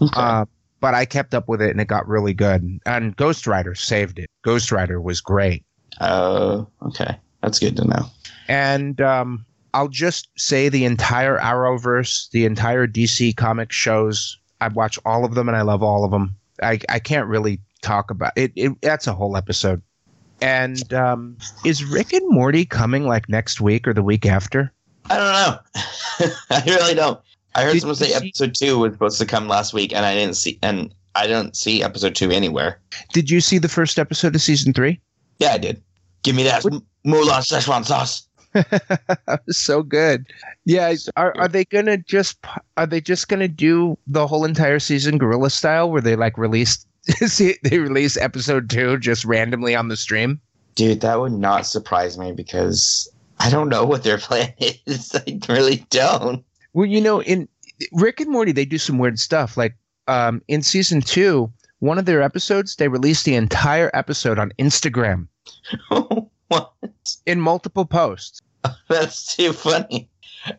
[0.00, 0.12] Okay.
[0.14, 0.44] Uh,
[0.80, 2.80] but I kept up with it, and it got really good.
[2.86, 4.30] And Ghost Rider saved it.
[4.42, 5.64] Ghost Rider was great.
[6.00, 7.16] Oh, okay.
[7.42, 8.10] That's good to know.
[8.46, 14.98] And um, I'll just say the entire Arrowverse, the entire DC comic shows, I watch
[15.04, 16.36] all of them, and I love all of them.
[16.62, 18.72] I, I can't really talk about it, it.
[18.82, 19.82] That's a whole episode.
[20.40, 24.72] And um, is Rick and Morty coming like next week or the week after?
[25.10, 26.30] I don't know.
[26.50, 27.20] I really don't.
[27.54, 30.04] I heard Did someone say see- episode two was supposed to come last week, and
[30.06, 32.78] I didn't see, and I didn't see episode two anywhere.
[33.12, 35.00] Did you see the first episode of season three?
[35.38, 35.82] Yeah, I did.
[36.22, 38.28] Give me that Mulan Szechuan sauce.
[39.50, 40.26] so good.
[40.64, 42.38] Yeah, are are they gonna just
[42.76, 46.86] are they just gonna do the whole entire season guerrilla style where they like release
[47.26, 50.40] see they release episode two just randomly on the stream?
[50.74, 55.14] Dude, that would not surprise me because I don't know what their plan is.
[55.26, 56.44] I really don't.
[56.72, 57.48] Well, you know, in
[57.92, 59.56] Rick and Morty, they do some weird stuff.
[59.56, 64.52] Like um, in season two, one of their episodes, they released the entire episode on
[64.58, 65.28] Instagram
[66.48, 66.72] what?
[67.26, 68.40] in multiple posts.
[68.88, 70.08] That's too funny.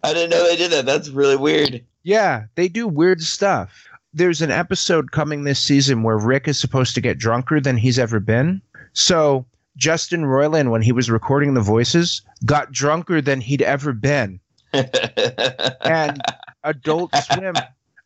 [0.03, 0.85] I didn't know they did that.
[0.85, 1.83] That's really weird.
[2.03, 3.88] Yeah, they do weird stuff.
[4.13, 7.99] There's an episode coming this season where Rick is supposed to get drunker than he's
[7.99, 8.61] ever been.
[8.93, 9.45] So
[9.77, 14.39] Justin Roiland, when he was recording the voices, got drunker than he'd ever been.
[15.81, 16.21] And
[16.63, 17.55] Adult Swim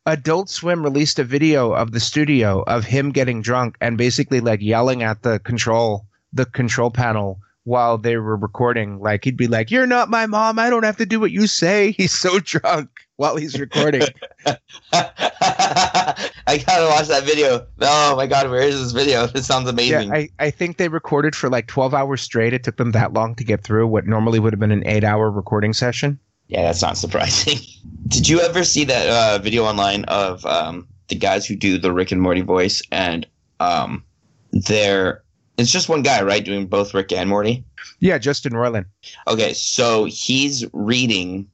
[0.06, 4.60] Adult Swim released a video of the studio of him getting drunk and basically like
[4.62, 8.98] yelling at the control the control panel while they were recording.
[9.00, 10.58] Like he'd be like, "You're not my mom.
[10.58, 14.02] I don't have to do what you say." He's so drunk while he's recording.
[14.92, 17.66] I gotta watch that video.
[17.80, 19.26] Oh my god, where is this video?
[19.34, 20.08] This sounds amazing.
[20.08, 20.14] yeah.
[20.14, 22.52] I, I think they recorded for like 12 hours straight.
[22.52, 25.04] It took them that long to get through what normally would have been an eight
[25.04, 26.18] hour recording session.
[26.48, 27.58] Yeah, that's not surprising.
[28.08, 31.92] Did you ever see that uh, video online of um, the guys who do the
[31.92, 32.82] Rick and Morty voice?
[32.92, 33.26] And
[33.60, 34.04] um,
[34.52, 35.22] they're
[35.56, 37.64] it's just one guy, right, doing both Rick and Morty.
[38.00, 38.86] Yeah, Justin Roiland.
[39.28, 41.48] Okay, so he's reading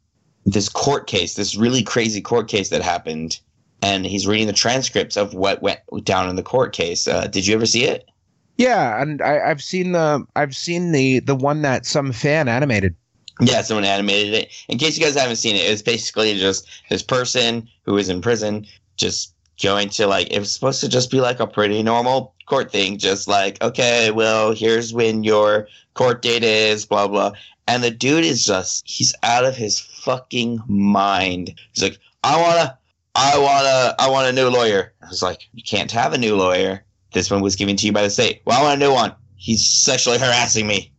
[0.47, 3.41] this court case, this really crazy court case that happened,
[3.83, 7.07] and he's reading the transcripts of what went down in the court case.
[7.07, 8.09] Uh, did you ever see it?
[8.57, 12.95] Yeah, and I, I've seen the I've seen the the one that some fan animated.
[13.41, 14.53] Yeah, someone animated it.
[14.69, 18.21] In case you guys haven't seen it, it's basically just this person who is in
[18.21, 18.67] prison
[18.99, 22.71] just going to like it was supposed to just be like a pretty normal court
[22.71, 27.33] thing, just like, okay, well, here's when your court date is, blah blah.
[27.67, 31.55] And the dude is just he's out of his fucking mind.
[31.73, 32.79] He's like, I wanna
[33.15, 34.93] I wanna I want a new lawyer.
[35.03, 36.85] I was like, You can't have a new lawyer.
[37.13, 38.43] This one was given to you by the state.
[38.45, 39.15] Well, I want a new one.
[39.37, 40.93] He's sexually harassing me.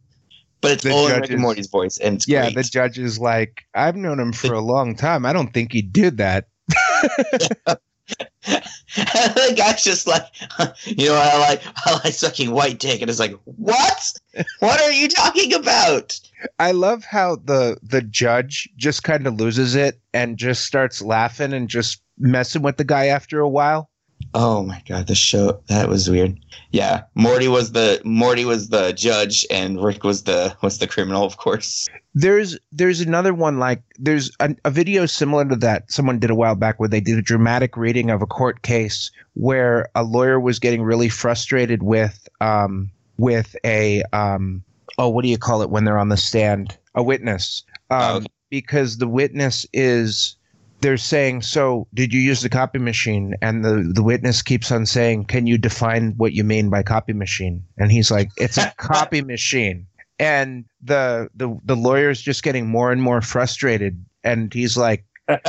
[0.62, 2.56] But it's The all in Rick and Morty's voice, and it's Yeah, great.
[2.56, 5.26] the judge is like, I've known him for a long time.
[5.26, 6.48] I don't think he did that.
[8.46, 10.26] the guy's just like,
[10.86, 14.12] you know, I like I like sucking white dick, and it's like, what?
[14.60, 16.20] What are you talking about?
[16.60, 21.54] I love how the the judge just kind of loses it and just starts laughing
[21.54, 23.91] and just messing with the guy after a while.
[24.34, 26.38] Oh my god, the show that was weird.
[26.72, 31.24] Yeah, Morty was the Morty was the judge, and Rick was the was the criminal,
[31.26, 31.88] of course.
[32.14, 36.36] There's there's another one like there's a, a video similar to that someone did a
[36.36, 40.40] while back where they did a dramatic reading of a court case where a lawyer
[40.40, 44.64] was getting really frustrated with um with a um
[44.98, 48.16] oh what do you call it when they're on the stand a witness um Oh,
[48.18, 48.28] okay.
[48.50, 50.36] because the witness is
[50.82, 53.36] they're saying so did you use the copy machine?
[53.42, 57.14] And the the witness keeps on saying can you define what you mean by copy
[57.14, 57.64] machine?
[57.78, 59.88] And he's like it's a copy machine.
[60.20, 64.04] And the the the lawyer's just getting more and more frustrated.
[64.24, 65.42] And he's like and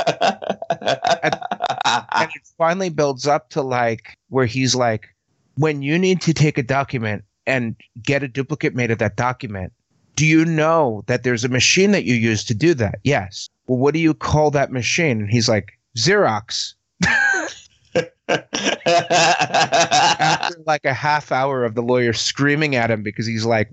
[0.79, 5.09] it finally builds up to like where he's like
[5.55, 9.73] when you need to take a document and get a duplicate made of that document
[10.15, 12.99] do you know that there's a machine that you use to do that?
[13.03, 16.73] Yes well what do you call that machine and he's like xerox
[18.27, 18.63] after
[20.65, 23.69] like a half hour of the lawyer screaming at him because he's like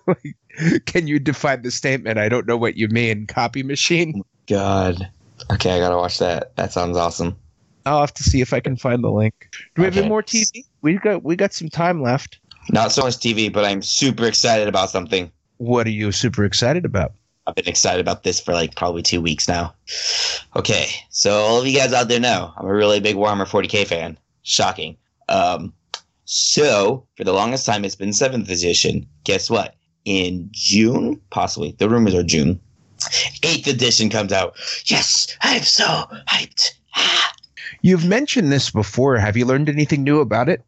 [0.86, 5.08] can you define the statement i don't know what you mean copy machine oh God.
[5.50, 6.56] Okay, I gotta watch that.
[6.56, 7.36] That sounds awesome.
[7.84, 9.34] I'll have to see if I can find the link.
[9.74, 10.64] Do we have any more TV?
[10.82, 12.40] We got we got some time left.
[12.70, 15.30] Not so much TV, but I'm super excited about something.
[15.58, 17.12] What are you super excited about?
[17.46, 19.74] I've been excited about this for like probably two weeks now.
[20.56, 23.86] Okay, so all of you guys out there know I'm a really big Warhammer 40k
[23.86, 24.18] fan.
[24.42, 24.96] Shocking.
[25.28, 25.72] Um,
[26.24, 29.06] so for the longest time, it's been seventh edition.
[29.24, 29.76] Guess what?
[30.04, 32.60] In June, possibly the rumors are June.
[33.42, 34.56] Eighth edition comes out.
[34.86, 35.84] Yes, I'm so
[36.28, 36.72] hyped.
[36.96, 37.32] Ah.
[37.82, 39.18] You've mentioned this before.
[39.18, 40.64] Have you learned anything new about it?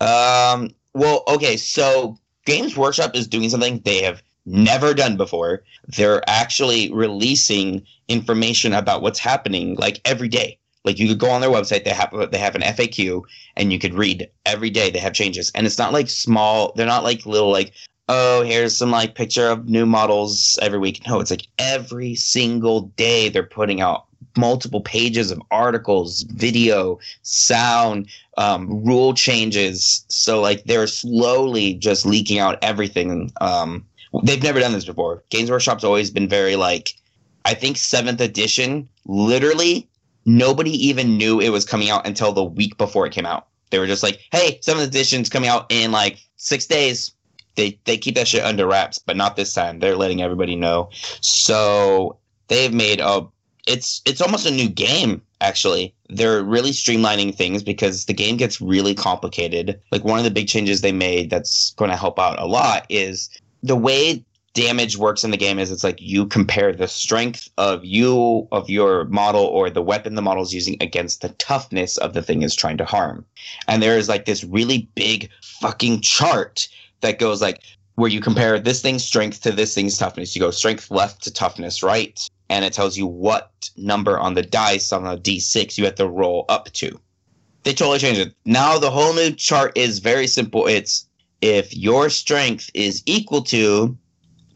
[0.00, 0.70] Um.
[0.94, 1.56] Well, okay.
[1.56, 5.62] So Games Workshop is doing something they have never done before.
[5.86, 10.58] They're actually releasing information about what's happening like every day.
[10.84, 11.84] Like you could go on their website.
[11.84, 13.22] They have they have an FAQ,
[13.56, 14.90] and you could read every day.
[14.90, 16.72] They have changes, and it's not like small.
[16.74, 17.72] They're not like little like
[18.08, 21.06] oh here's some like picture of new models every week.
[21.06, 28.08] No, it's like every single day they're putting out multiple pages of articles, video, sound,
[28.36, 30.04] um, rule changes.
[30.08, 33.32] So like they're slowly just leaking out everything.
[33.40, 33.84] Um,
[34.24, 35.24] they've never done this before.
[35.30, 36.94] Games Workshop's always been very like,
[37.44, 39.88] I think seventh edition, literally
[40.26, 43.48] nobody even knew it was coming out until the week before it came out.
[43.70, 47.12] They were just like, hey, seventh edition's coming out in like six days.
[47.56, 49.78] They, they keep that shit under wraps, but not this time.
[49.78, 50.90] They're letting everybody know.
[51.20, 53.26] So they've made a
[53.66, 58.60] it's it's almost a new game actually they're really streamlining things because the game gets
[58.60, 62.38] really complicated like one of the big changes they made that's going to help out
[62.40, 63.28] a lot is
[63.62, 67.84] the way damage works in the game is it's like you compare the strength of
[67.84, 72.14] you of your model or the weapon the model is using against the toughness of
[72.14, 73.24] the thing is trying to harm
[73.68, 76.68] and there is like this really big fucking chart
[77.00, 77.62] that goes like
[77.94, 81.32] where you compare this thing's strength to this thing's toughness you go strength left to
[81.32, 85.84] toughness right and it tells you what number on the dice on a d6 you
[85.84, 87.00] have to roll up to.
[87.62, 88.34] They totally changed it.
[88.44, 90.66] Now the whole new chart is very simple.
[90.66, 91.06] It's
[91.40, 93.96] if your strength is equal to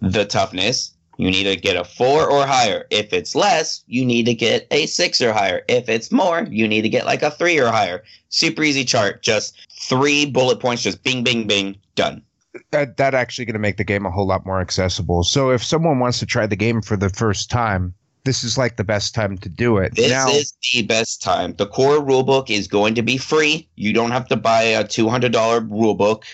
[0.00, 2.86] the toughness, you need to get a four or higher.
[2.90, 5.62] If it's less, you need to get a six or higher.
[5.68, 8.02] If it's more, you need to get like a three or higher.
[8.30, 9.22] Super easy chart.
[9.22, 12.22] Just three bullet points, just bing, bing, bing, done.
[12.70, 15.24] That that actually going to make the game a whole lot more accessible.
[15.24, 18.76] So if someone wants to try the game for the first time, this is like
[18.76, 19.94] the best time to do it.
[19.94, 21.54] This now, is the best time.
[21.54, 23.68] The core rulebook is going to be free.
[23.74, 26.24] You don't have to buy a two hundred dollar rulebook.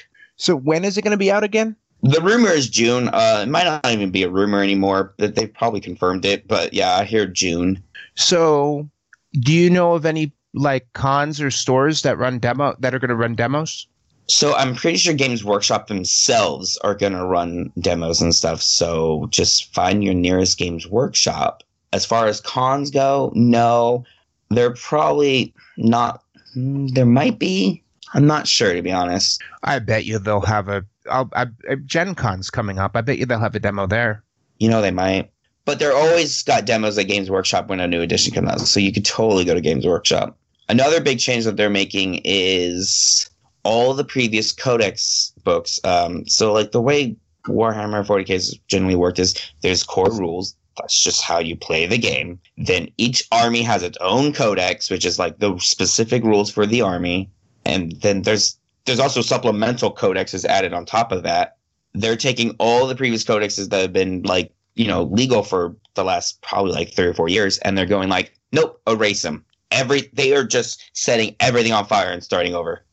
[0.41, 1.77] So when is it going to be out again?
[2.03, 3.09] The rumor is June.
[3.09, 5.13] Uh, it might not even be a rumor anymore.
[5.19, 7.83] That they probably confirmed it, but yeah, I hear June.
[8.15, 8.89] So
[9.35, 13.11] do you know of any like cons or stores that run demo that are going
[13.11, 13.87] to run demos?
[14.29, 18.63] So I'm pretty sure Games Workshop themselves are gonna run demos and stuff.
[18.63, 21.65] So just find your nearest Games Workshop.
[21.93, 24.05] As far as cons go, no,
[24.51, 26.23] they're probably not.
[26.55, 27.83] hmm, There might be.
[28.15, 29.43] I'm not sure to be honest.
[29.63, 30.85] I bet you they'll have a.
[31.11, 31.47] I'll, I,
[31.85, 32.97] Gen Con's coming up.
[32.97, 34.23] I bet you they'll have a demo there.
[34.59, 35.31] You know they might,
[35.65, 38.61] but they're always got demos at Games Workshop when a new edition comes out.
[38.61, 40.37] So you could totally go to Games Workshop.
[40.69, 43.29] Another big change that they're making is
[43.63, 45.81] all the previous Codex books.
[45.85, 50.57] Um, so like the way Warhammer 40k has generally worked is there's core rules.
[50.79, 52.41] That's just how you play the game.
[52.57, 56.83] Then each army has its own codex, which is like the specific rules for the
[56.83, 57.29] army.
[57.65, 61.57] And then there's there's also supplemental codexes added on top of that.
[61.93, 66.05] They're taking all the previous codexes that have been like, you know, legal for the
[66.05, 69.45] last probably like three or four years, and they're going like, nope, erase them.
[69.71, 72.85] Every they are just setting everything on fire and starting over.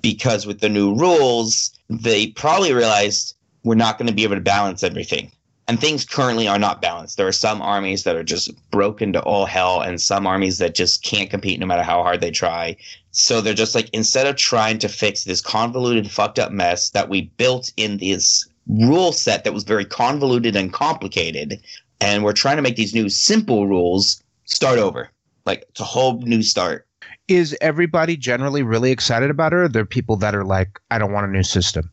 [0.00, 4.40] Because with the new rules, they probably realized we're not going to be able to
[4.40, 5.32] balance everything.
[5.66, 7.18] And things currently are not balanced.
[7.18, 10.74] There are some armies that are just broken to all hell, and some armies that
[10.74, 12.76] just can't compete no matter how hard they try.
[13.18, 17.08] So they're just like, instead of trying to fix this convoluted, fucked up mess that
[17.08, 21.60] we built in this rule set that was very convoluted and complicated,
[22.00, 25.10] and we're trying to make these new simple rules start over.
[25.46, 26.86] Like, it's a whole new start.
[27.26, 29.56] Is everybody generally really excited about it?
[29.56, 31.90] Or are there people that are like, I don't want a new system?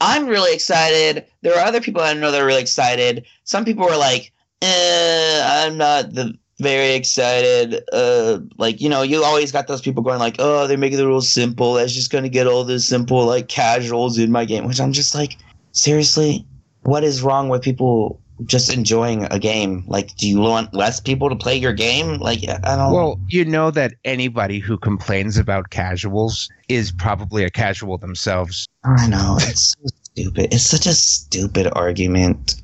[0.00, 1.24] I'm really excited.
[1.42, 3.24] There are other people I know that are really excited.
[3.44, 7.84] Some people are like, eh, I'm not the very excited.
[7.92, 11.06] Uh, like you know, you always got those people going like, oh, they're making the
[11.06, 11.74] rules simple.
[11.74, 14.66] That's just gonna get all the simple like casuals in my game.
[14.66, 15.36] Which I'm just like,
[15.70, 16.44] seriously,
[16.82, 19.84] what is wrong with people just enjoying a game?
[19.86, 22.16] Like, do you want less people to play your game?
[22.18, 22.92] Like, I don't.
[22.92, 28.66] Well, you know that anybody who complains about casuals is probably a casual themselves.
[28.84, 30.52] I know it's so stupid.
[30.52, 32.56] It's such a stupid argument,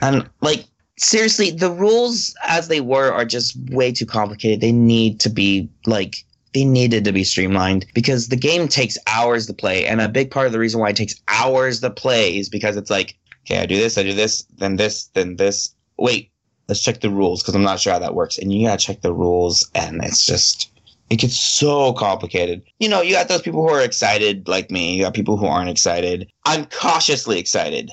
[0.00, 0.66] and like
[0.98, 4.60] seriously, the rules as they were are just way too complicated.
[4.60, 6.16] They need to be like
[6.54, 10.30] they needed to be streamlined because the game takes hours to play, and a big
[10.30, 13.58] part of the reason why it takes hours to play is because it's like, okay,
[13.58, 15.74] I do this, I do this, then this, then this.
[15.98, 16.30] Wait,
[16.68, 19.02] let's check the rules because I'm not sure how that works, and you gotta check
[19.02, 20.70] the rules, and it's just
[21.10, 22.62] it gets so complicated.
[22.78, 24.96] You know, you got those people who are excited like me.
[24.96, 26.30] You got people who aren't excited.
[26.44, 27.90] I'm cautiously excited.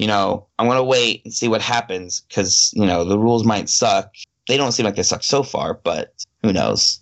[0.00, 3.68] You know, I'm gonna wait and see what happens because you know the rules might
[3.68, 4.14] suck.
[4.48, 7.00] They don't seem like they suck so far, but who knows?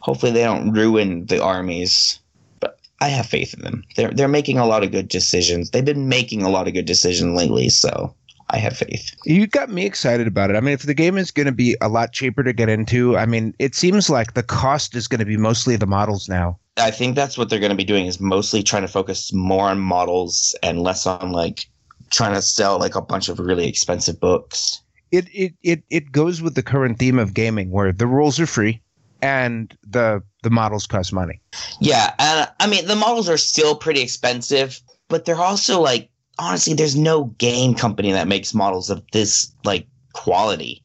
[0.00, 2.20] Hopefully, they don't ruin the armies.
[2.60, 3.84] But I have faith in them.
[3.96, 5.70] They're they're making a lot of good decisions.
[5.70, 8.14] They've been making a lot of good decisions lately, so
[8.50, 9.16] I have faith.
[9.24, 10.56] You got me excited about it.
[10.56, 13.16] I mean, if the game is going to be a lot cheaper to get into,
[13.16, 16.58] I mean, it seems like the cost is going to be mostly the models now.
[16.76, 19.70] I think that's what they're going to be doing is mostly trying to focus more
[19.70, 21.66] on models and less on like
[22.10, 24.82] trying to sell like a bunch of really expensive books.
[25.10, 28.46] It it it it goes with the current theme of gaming where the rules are
[28.46, 28.80] free
[29.22, 31.40] and the the models cost money.
[31.80, 36.74] Yeah, and I mean the models are still pretty expensive, but they're also like honestly
[36.74, 40.84] there's no game company that makes models of this like quality.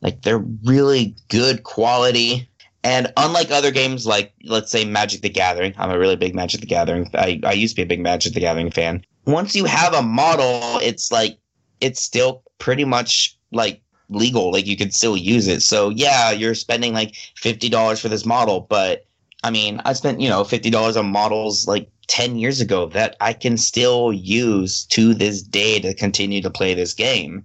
[0.00, 2.48] Like they're really good quality.
[2.82, 6.60] And unlike other games like let's say Magic the Gathering, I'm a really big Magic
[6.60, 7.10] the Gathering.
[7.14, 9.04] I, I used to be a big Magic the Gathering fan.
[9.26, 11.38] Once you have a model, it's like
[11.80, 14.52] it's still pretty much like legal.
[14.52, 15.62] Like you can still use it.
[15.62, 19.04] So yeah, you're spending like fifty dollars for this model, but
[19.44, 23.16] I mean, I spent you know fifty dollars on models like ten years ago that
[23.20, 27.44] I can still use to this day to continue to play this game.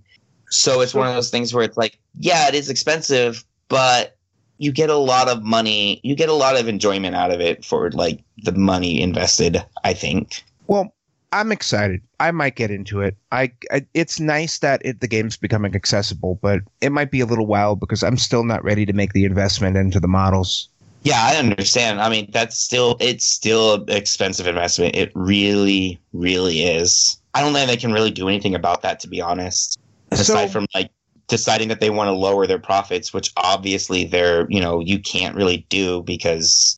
[0.49, 4.17] So it's one of those things where it's like, yeah, it is expensive, but
[4.57, 7.63] you get a lot of money, you get a lot of enjoyment out of it
[7.63, 9.63] for like the money invested.
[9.83, 10.43] I think.
[10.67, 10.93] Well,
[11.33, 12.01] I'm excited.
[12.19, 13.15] I might get into it.
[13.31, 17.25] I, I it's nice that it, the game's becoming accessible, but it might be a
[17.25, 20.67] little while because I'm still not ready to make the investment into the models.
[21.03, 22.01] Yeah, I understand.
[22.01, 24.95] I mean, that's still it's still an expensive investment.
[24.95, 27.19] It really, really is.
[27.33, 29.79] I don't think they can really do anything about that, to be honest.
[30.11, 30.91] Aside So- from like
[31.27, 35.35] deciding that they want to lower their profits, which obviously they're you know you can't
[35.35, 36.77] really do because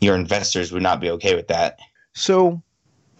[0.00, 1.78] your investors would not be okay with that.
[2.14, 2.62] So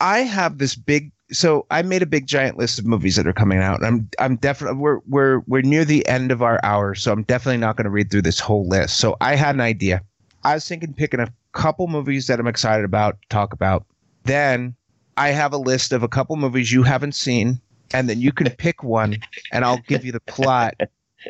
[0.00, 3.32] I have this big so I made a big giant list of movies that are
[3.32, 3.80] coming out.
[3.82, 7.22] And I'm I'm definitely we're we're we're near the end of our hour, so I'm
[7.22, 8.98] definitely not going to read through this whole list.
[8.98, 10.02] So I had an idea.
[10.42, 13.84] I was thinking picking a couple movies that I'm excited about to talk about.
[14.24, 14.74] Then
[15.16, 17.60] I have a list of a couple movies you haven't seen,
[17.92, 19.18] and then you can pick one,
[19.52, 20.74] and I'll give you the plot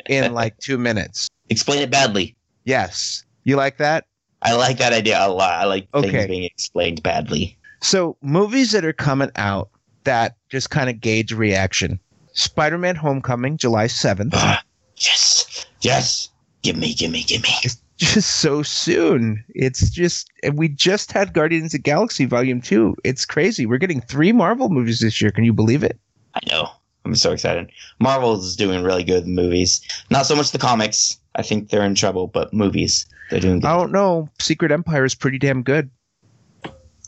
[0.07, 1.27] in like two minutes.
[1.49, 2.35] Explain it badly.
[2.63, 4.05] Yes, you like that?
[4.41, 5.51] I like that idea a lot.
[5.53, 6.09] I like Okay.
[6.09, 7.57] things being explained badly.
[7.81, 9.69] So movies that are coming out
[10.03, 11.99] that just kind of gauge reaction.
[12.33, 14.33] Spider-Man: Homecoming, July seventh.
[14.35, 14.63] Ah,
[14.97, 16.29] yes, yes.
[16.61, 17.49] Give me, give me, give me.
[17.97, 19.43] just so soon.
[19.49, 22.95] It's just and we just had Guardians of the Galaxy Volume Two.
[23.03, 23.65] It's crazy.
[23.65, 25.31] We're getting three Marvel movies this year.
[25.31, 25.99] Can you believe it?
[26.35, 26.69] I know.
[27.05, 27.71] I'm so excited.
[27.99, 29.81] Marvel's doing really good movies.
[30.09, 31.19] Not so much the comics.
[31.35, 33.67] I think they're in trouble, but movies, they're doing good.
[33.67, 34.29] I don't know.
[34.39, 35.89] Secret Empire is pretty damn good.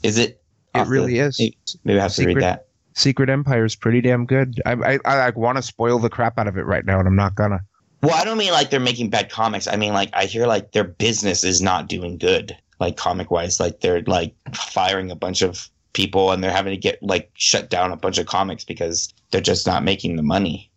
[0.02, 0.42] Is it?
[0.76, 1.40] It really is.
[1.84, 2.68] Maybe I have to Secret- read that.
[2.96, 4.62] Secret Empire is pretty damn good.
[4.66, 7.08] I I, I like want to spoil the crap out of it right now, and
[7.08, 7.62] I'm not gonna.
[8.02, 9.68] Well, I don't mean like they're making bad comics.
[9.68, 13.60] I mean like I hear like their business is not doing good, like comic wise.
[13.60, 17.70] Like they're like firing a bunch of people and they're having to get like shut
[17.70, 20.70] down a bunch of comics because they're just not making the money.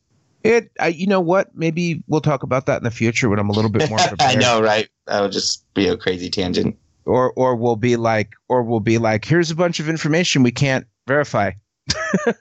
[0.44, 1.56] It, I, you know what?
[1.56, 4.36] Maybe we'll talk about that in the future when I'm a little bit more prepared.
[4.36, 4.88] I know, right?
[5.06, 6.78] That would just be a crazy tangent.
[7.06, 10.52] Or, or we'll be like, or we'll be like, here's a bunch of information we
[10.52, 11.52] can't verify.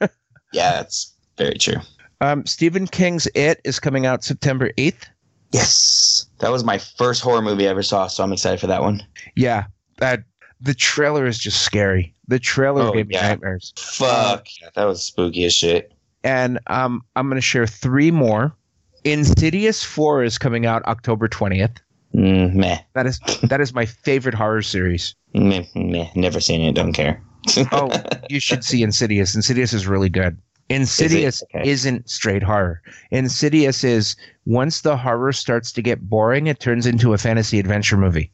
[0.54, 1.82] Yeah, that's very true.
[2.22, 5.06] Um, Stephen King's It is coming out September 8th.
[5.52, 8.82] Yes, that was my first horror movie I ever saw, so I'm excited for that
[8.82, 9.06] one.
[9.36, 9.66] Yeah,
[9.98, 10.24] that
[10.62, 12.14] the trailer is just scary.
[12.30, 13.30] The trailer Oh, gave me yeah.
[13.30, 13.74] nightmares.
[13.78, 15.92] Fuck, yeah, that was spooky as shit.
[16.24, 18.56] And um, I'm going to share three more.
[19.04, 21.78] Insidious 4 is coming out October 20th.
[22.16, 25.16] Mm, meh, That is that is my favorite horror series.
[25.34, 26.08] meh, meh.
[26.16, 26.74] Never seen it.
[26.74, 27.22] Don't care.
[27.72, 27.92] Oh,
[28.30, 29.36] you should see Insidious.
[29.36, 30.38] Insidious is really good.
[30.70, 31.70] Insidious Okay.
[31.70, 32.82] isn't straight horror.
[33.12, 37.98] Insidious is once the horror starts to get boring, it turns into a fantasy adventure
[37.98, 38.32] movie.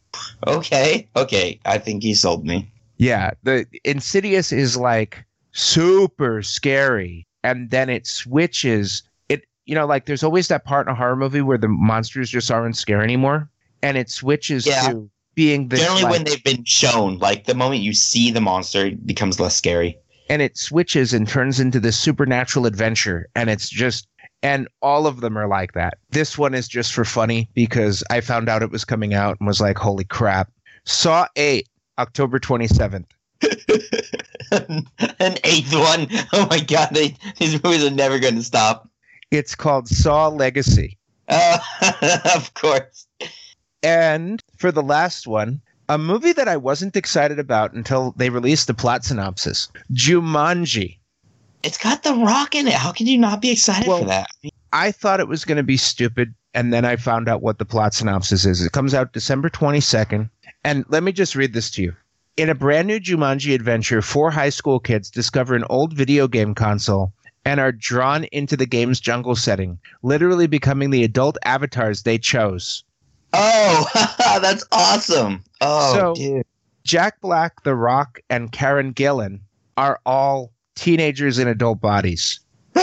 [0.48, 1.60] okay, okay.
[1.66, 2.72] I think he sold me.
[2.98, 9.04] Yeah, the Insidious is like super scary, and then it switches.
[9.28, 12.30] It you know like there's always that part in a horror movie where the monsters
[12.30, 13.50] just aren't scary anymore,
[13.84, 14.90] and it switches Yeah.
[14.92, 18.42] to being this Generally, like- when they've been shown, like the moment you see the
[18.42, 19.98] monster, it becomes less scary.
[20.30, 24.08] and it switches and turns into this supernatural adventure and it's just
[24.44, 28.22] and all of them are like that this one is just for funny because i
[28.22, 30.50] found out it was coming out and was like holy crap
[30.86, 31.68] saw 8
[32.00, 33.06] october 27th
[35.20, 36.08] An eighth one.
[36.34, 38.88] Oh my god, they, these movies are never going to stop.
[39.32, 41.58] it's called saw legacy Uh,
[42.36, 43.06] of course.
[43.84, 48.68] And for the last one a movie that i wasn't excited about until they released
[48.68, 50.98] the plot synopsis jumanji
[51.64, 52.74] It's got The Rock in it.
[52.74, 54.28] How can you not be excited Well, for that?
[54.74, 57.66] I thought it was going to be stupid, and then I found out what the
[57.66, 58.66] plot synopsis is.
[58.66, 60.30] It comes out December 22nd,
[60.64, 61.94] and let me just read this to you.
[62.36, 66.56] In a brand new Jumanji adventure, four high school kids discover an old video game
[66.56, 67.14] console
[67.46, 72.84] and are drawn into the game's jungle setting, literally becoming the adult avatars they chose.
[73.34, 73.86] Oh,
[74.42, 75.44] that's awesome.
[75.62, 76.46] Oh, So- dude.
[76.84, 79.42] Jack Black, The Rock, and Karen Gillan
[79.78, 82.40] are all teenagers in adult bodies.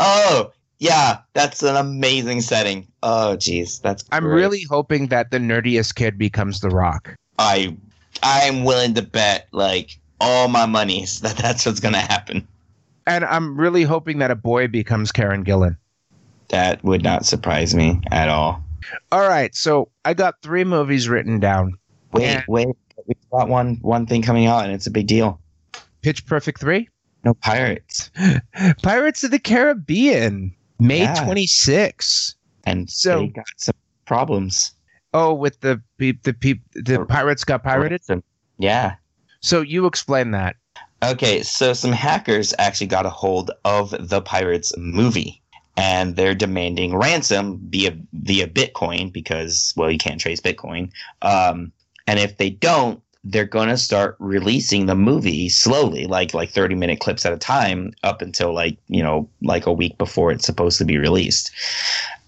[0.00, 2.86] oh, yeah, that's an amazing setting.
[3.02, 4.04] Oh, jeez, that's.
[4.12, 7.14] I'm really hoping that the nerdiest kid becomes The Rock.
[7.38, 7.76] I,
[8.22, 12.46] I'm willing to bet like all my monies that that's what's gonna happen.
[13.06, 15.76] And I'm really hoping that a boy becomes Karen Gillan.
[16.48, 18.62] That would not surprise me at all.
[19.10, 21.76] All right, so I got three movies written down.
[22.12, 22.42] Wait, Yeah.
[22.48, 22.68] wait,
[23.06, 25.40] we got one one thing coming out, and it's a big deal.
[26.02, 26.88] Pitch Perfect 3,
[27.24, 28.10] No pirates,
[28.82, 31.24] Pirates of the Caribbean, May Yeah.
[31.24, 32.36] 26.
[32.64, 33.74] and So- they got some
[34.04, 34.72] problems.
[35.14, 36.12] Oh, with the the
[36.74, 38.02] the pirates got pirated.
[38.58, 38.94] Yeah.
[39.40, 40.56] So you explain that.
[41.02, 45.42] Okay, so some hackers actually got a hold of the Pirates movie,
[45.76, 50.90] and they're demanding ransom via via Bitcoin because well, you can't trace Bitcoin.
[51.22, 51.72] Um,
[52.06, 56.74] and if they don't, they're going to start releasing the movie slowly, like like thirty
[56.74, 60.46] minute clips at a time, up until like you know like a week before it's
[60.46, 61.50] supposed to be released.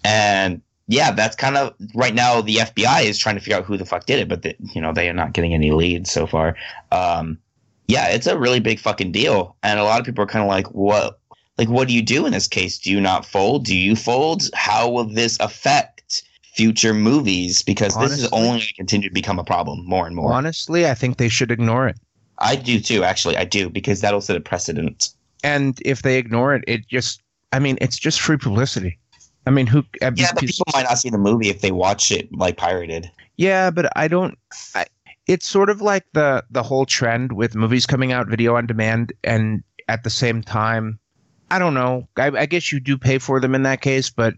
[0.03, 2.41] And yeah, that's kind of right now.
[2.41, 4.81] The FBI is trying to figure out who the fuck did it, but the, you
[4.81, 6.55] know they are not getting any leads so far.
[6.91, 7.39] Um,
[7.89, 9.55] yeah, it's a really big fucking deal.
[9.63, 11.18] And a lot of people are kind of like, what?
[11.59, 12.79] Like, what do you do in this case?
[12.79, 13.65] Do you not fold?
[13.65, 14.49] Do you fold?
[14.53, 17.61] How will this affect future movies?
[17.61, 20.31] Because this is only going to continue to become a problem more and more.
[20.31, 21.97] Honestly, I think they should ignore it.
[22.37, 23.35] I do too, actually.
[23.35, 25.09] I do, because that'll set a precedent.
[25.43, 28.97] And if they ignore it, it just I mean, it's just free publicity.
[29.45, 31.71] I mean, who I mean, Yeah, but people might not see the movie if they
[31.71, 33.11] watch it like pirated.
[33.35, 34.37] Yeah, but I don't.
[34.75, 34.85] I,
[35.27, 39.11] it's sort of like the the whole trend with movies coming out video on demand,
[39.25, 40.99] and at the same time,
[41.51, 42.07] I don't know.
[42.17, 44.35] I, I guess you do pay for them in that case, but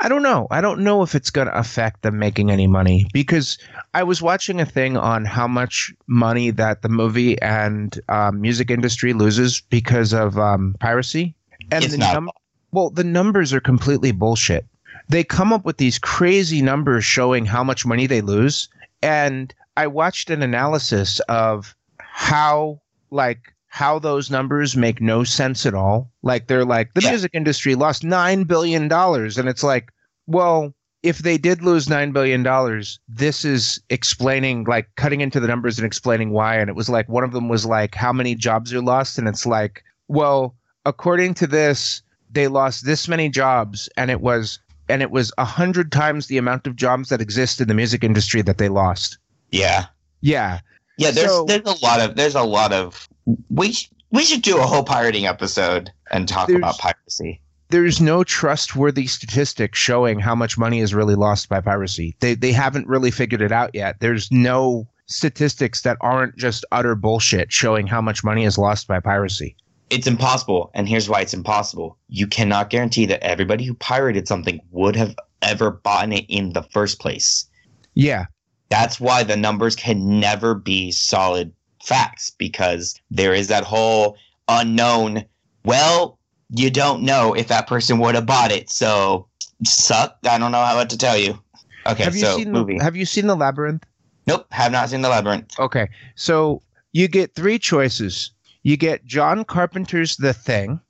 [0.00, 0.48] I don't know.
[0.50, 3.58] I don't know if it's going to affect them making any money because
[3.94, 8.70] I was watching a thing on how much money that the movie and um, music
[8.70, 11.34] industry loses because of um, piracy,
[11.70, 12.30] and It's the num-
[12.72, 14.66] well, the numbers are completely bullshit.
[15.08, 18.68] They come up with these crazy numbers showing how much money they lose.
[19.00, 22.80] And I watched an analysis of how,
[23.10, 26.08] like, how those numbers make no sense at all.
[26.22, 27.10] Like, they're like, the Yeah.
[27.10, 28.84] music industry lost $9 billion.
[28.92, 29.90] And it's like,
[30.28, 30.72] well,
[31.02, 35.76] if they did lose nine billion dollars, this is explaining like cutting into the numbers
[35.76, 36.54] and explaining why.
[36.56, 39.26] And it was like one of them was like how many jobs are lost, and
[39.26, 40.54] it's like, well,
[40.86, 42.00] according to this,
[42.30, 46.38] they lost this many jobs, and it was and it was a hundred times the
[46.38, 49.18] amount of jobs that exist in the music industry that they lost.
[49.50, 49.86] Yeah.
[50.20, 50.60] Yeah.
[50.96, 53.08] Yeah, there's So- there's a lot of there's a lot of
[53.50, 53.74] we
[54.10, 57.40] we should do a whole pirating episode and talk There's- about piracy.
[57.70, 62.16] there's no trustworthy statistics showing how much money is really lost by piracy.
[62.20, 63.96] They they haven't really figured it out yet.
[64.00, 69.00] There's no statistics that aren't just utter bullshit showing how much money is lost by
[69.00, 69.56] piracy.
[69.90, 71.98] It's impossible, and here's why it's impossible.
[72.08, 76.62] You cannot guarantee that everybody who pirated something would have ever bought it in the
[76.62, 77.46] first place.
[77.94, 78.26] Yeah.
[78.70, 81.52] That's why the numbers can never be solid
[81.84, 84.16] facts because there is that whole
[84.48, 85.24] unknown.
[85.64, 86.18] Well,
[86.50, 89.28] you don't know if that person would have bought it, so
[89.64, 90.18] suck.
[90.24, 91.38] I don't know how to tell you.
[91.86, 92.78] Okay, have you so seen movie.
[92.78, 93.84] the, have you seen the labyrinth?
[94.26, 95.58] nope, have not seen the labyrinth.
[95.58, 95.88] Okay.
[96.14, 96.62] So
[96.92, 98.30] you get three choices.
[98.62, 100.80] You get John Carpenter's The Thing,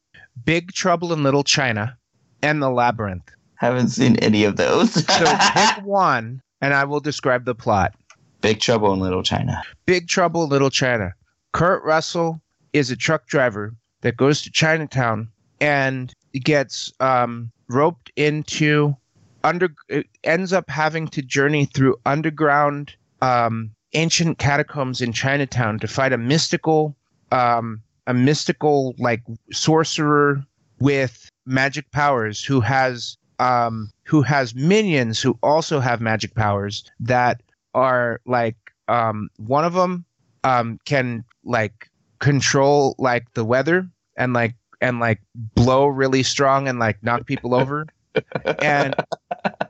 [0.45, 1.97] Big Trouble in Little China,
[2.43, 3.29] and The Labyrinth.
[3.57, 4.93] Haven't seen any of those.
[4.93, 7.95] So pick one and I will describe the plot.
[8.41, 9.63] Big Trouble in Little China.
[9.87, 11.15] Big Trouble in Little China.
[11.53, 12.41] Kurt Russell
[12.73, 15.29] is a truck driver that goes to Chinatown
[15.61, 16.13] and
[16.43, 18.95] gets um, roped into
[19.45, 19.75] under
[20.25, 26.19] ends up having to journey through underground um, ancient catacombs in Chinatown to fight a
[26.19, 26.97] mystical
[27.31, 29.23] um, a mystical like
[29.53, 30.43] sorcerer
[30.81, 37.43] with magic powers who has um, who has minions who also have magic powers that
[37.75, 38.57] are like
[38.89, 40.05] um, one of them
[40.45, 45.21] um, can like control like the weather and like and like
[45.55, 47.87] blow really strong and like knock people over.
[48.61, 48.95] And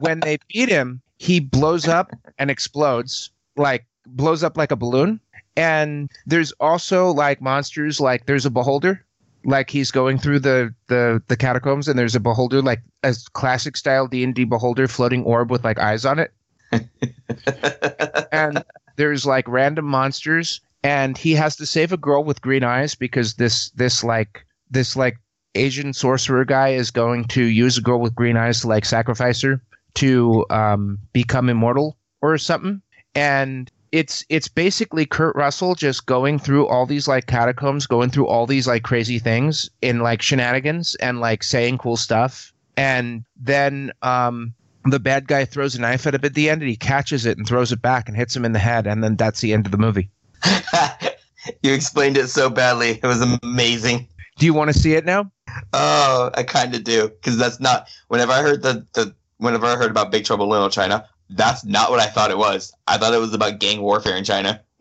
[0.00, 5.20] when they beat him he blows up and explodes like blows up like a balloon.
[5.56, 9.04] And there's also like monsters like there's a beholder.
[9.46, 13.76] Like he's going through the the the catacombs and there's a beholder like a classic
[13.76, 16.32] style d&d beholder floating orb with like eyes on it
[18.32, 18.64] and
[18.96, 23.34] there's like random monsters and he has to save a girl with green eyes because
[23.34, 25.16] this this like this like
[25.54, 29.40] asian sorcerer guy is going to use a girl with green eyes to like sacrifice
[29.40, 29.60] her
[29.94, 32.82] to um, become immortal or something.
[33.14, 38.26] And it's it's basically kurt russell just going through all these like catacombs going through
[38.26, 42.52] all these like crazy things in like shenanigans and like saying cool stuff.
[42.76, 44.52] And then um
[44.84, 47.38] the bad guy throws a knife at him at the end and he catches it
[47.38, 49.66] and throws it back and hits him in the head and then that's the end
[49.66, 50.10] of the movie
[51.62, 53.00] you explained it so badly.
[53.02, 54.08] It was amazing.
[54.38, 55.30] do you want to see it now
[55.72, 57.88] Oh, I kind of do because that's not.
[58.08, 61.64] Whenever I heard the the whenever I heard about Big Trouble in Little China, that's
[61.64, 62.72] not what I thought it was.
[62.88, 64.60] I thought it was about gang warfare in China.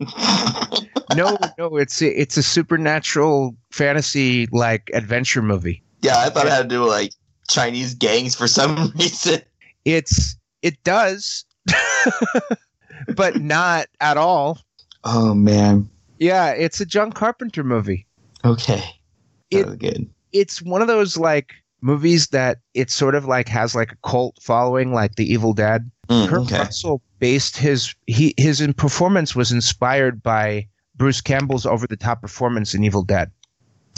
[1.14, 6.52] no no it's a, it's a supernatural fantasy like adventure movie yeah, I thought it
[6.52, 7.12] had to do with like
[7.48, 9.40] Chinese gangs for some reason.
[9.84, 11.44] It's it does
[13.16, 14.58] but not at all
[15.04, 15.88] Oh man.
[16.18, 18.06] yeah it's a john carpenter movie
[18.44, 18.82] Okay.
[19.52, 20.10] That It- good.
[20.32, 24.36] it's one of those like movies that it sort of like has like a cult
[24.40, 26.58] following like the evil dead Mm, Kurt okay.
[26.58, 32.74] Russell based his he his performance was inspired by Bruce Campbell's over the top performance
[32.74, 33.30] in Evil Dead.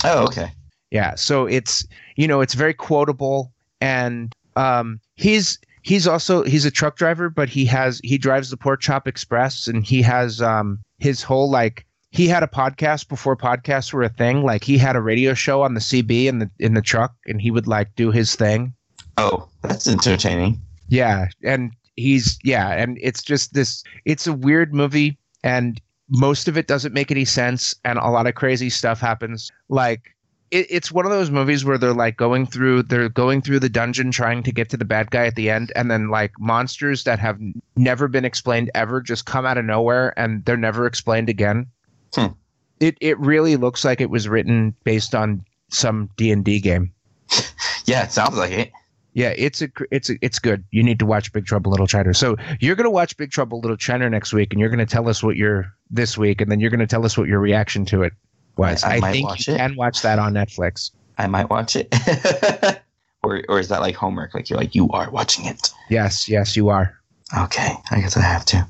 [0.05, 0.53] Oh, okay.
[0.93, 1.85] Yeah, so it's
[2.15, 7.49] you know it's very quotable and um he's he's also he's a truck driver but
[7.49, 11.87] he has he drives the Pork Chop Express and he has um his whole like
[12.11, 15.63] he had a podcast before podcasts were a thing like he had a radio show
[15.63, 18.75] on the CB in the in the truck and he would like do his thing
[19.19, 20.61] Oh, that's entertaining.
[20.89, 23.83] Yeah, and he's yeah, and it's just this.
[24.05, 28.27] It's a weird movie, and most of it doesn't make any sense, and a lot
[28.27, 29.51] of crazy stuff happens.
[29.69, 30.15] Like
[30.51, 33.69] it, it's one of those movies where they're like going through, they're going through the
[33.69, 37.05] dungeon trying to get to the bad guy at the end, and then like monsters
[37.05, 37.39] that have
[37.77, 41.67] never been explained ever just come out of nowhere, and they're never explained again.
[42.15, 42.27] Hmm.
[42.81, 46.93] It it really looks like it was written based on some D and D game.
[47.87, 48.73] Yeah, it sounds like it.
[49.13, 50.65] Yeah, it's a it's a, it's good.
[50.73, 52.13] You need to watch Big Trouble Little China.
[52.13, 55.23] So you're gonna watch Big Trouble Little China next week, and you're gonna tell us
[55.23, 58.13] what your this week, and then you're gonna tell us what your reaction to it
[58.57, 58.83] was.
[58.85, 59.59] I- I I, think you it.
[59.59, 60.91] can watch that on Netflix.
[61.19, 61.89] I might watch it.
[63.23, 64.35] or or is that like homework?
[64.35, 65.71] Like you're like you are watching it.
[65.89, 66.95] Yes, yes, you are.
[67.39, 68.67] Okay, I guess I have to.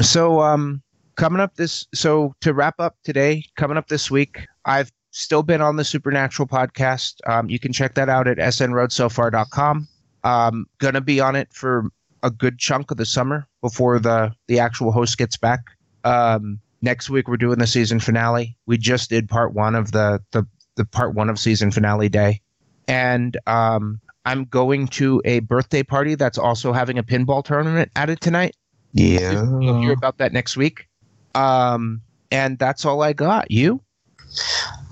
[0.00, 0.82] So um,
[1.16, 5.62] coming up this so to wrap up today, coming up this week, I've still been
[5.62, 7.14] on the Supernatural podcast.
[7.26, 9.88] Um, you can check that out at snroadsofar.com.
[10.24, 11.90] Um, gonna be on it for
[12.22, 15.60] a good chunk of the summer before the the actual host gets back.
[16.04, 18.56] Um, next week we're doing the season finale.
[18.64, 22.40] We just did part one of the the the part one of season finale day,
[22.88, 28.08] and um, I'm going to a birthday party that's also having a pinball tournament at
[28.08, 28.56] it tonight.
[28.92, 29.44] Yeah.
[29.60, 30.88] You'll hear about that next week.
[31.34, 33.50] Um, and that's all I got.
[33.50, 33.80] You?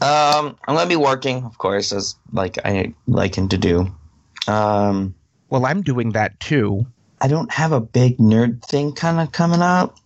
[0.03, 3.95] Um, I'm gonna be working, of course, as like I like him to do.
[4.47, 5.15] Um,
[5.49, 6.87] Well, I'm doing that too.
[7.21, 9.97] I don't have a big nerd thing kind of coming up.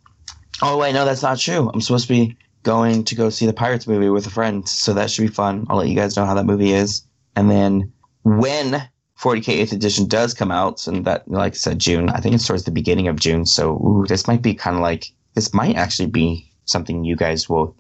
[0.63, 1.71] Oh wait, no, that's not true.
[1.73, 4.93] I'm supposed to be going to go see the Pirates movie with a friend, so
[4.95, 5.67] that should be fun.
[5.69, 7.03] I'll let you guys know how that movie is.
[7.37, 7.93] And then
[8.25, 8.89] when
[9.19, 12.09] 40k 8th edition does come out, and that, like I said, June.
[12.09, 13.47] I think it's towards the beginning of June.
[13.47, 17.49] So ooh, this might be kind of like this might actually be something you guys
[17.49, 17.77] will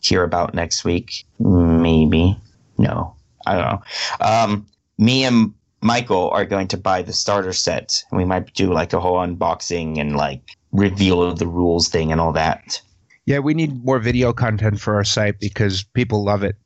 [0.00, 1.26] hear about next week.
[1.38, 2.38] Maybe.
[2.78, 3.14] No,
[3.46, 3.82] I don't know.
[4.20, 4.66] Um,
[4.96, 5.52] me and
[5.82, 9.18] Michael are going to buy the starter set, and we might do like a whole
[9.18, 12.80] unboxing and like reveal of the rules thing and all that.
[13.26, 16.56] Yeah, we need more video content for our site because people love it.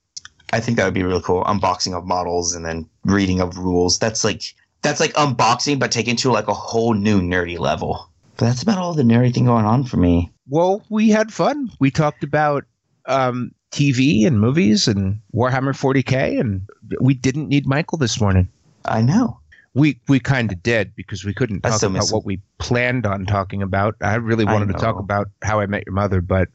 [0.52, 1.44] I think that would be really cool.
[1.44, 3.98] Unboxing of models and then reading of rules.
[3.98, 4.42] That's like
[4.82, 8.08] that's like unboxing, but taken to like a whole new nerdy level.
[8.36, 10.30] But that's about all the nerdy thing going on for me.
[10.48, 11.70] Well, we had fun.
[11.80, 12.64] We talked about
[13.06, 16.62] um, TV and movies and Warhammer 40k, and
[17.00, 18.48] we didn't need Michael this morning.
[18.84, 19.40] I know.
[19.74, 23.24] We we kind of did because we couldn't I talk about what we planned on
[23.24, 23.96] talking about.
[24.00, 26.48] I really I wanted to talk about How I Met Your Mother, but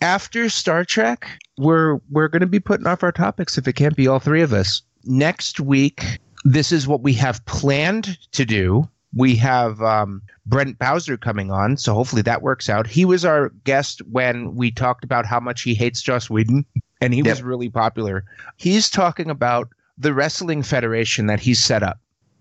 [0.00, 3.96] after Star Trek, we're we're going to be putting off our topics if it can't
[3.96, 4.82] be all three of us.
[5.04, 8.88] Next week, this is what we have planned to do.
[9.14, 12.86] We have um, Brent Bowser coming on, so hopefully that works out.
[12.86, 16.66] He was our guest when we talked about how much he hates Joss Whedon,
[17.00, 18.24] and he was really popular.
[18.56, 21.98] He's talking about the wrestling federation that he's set up.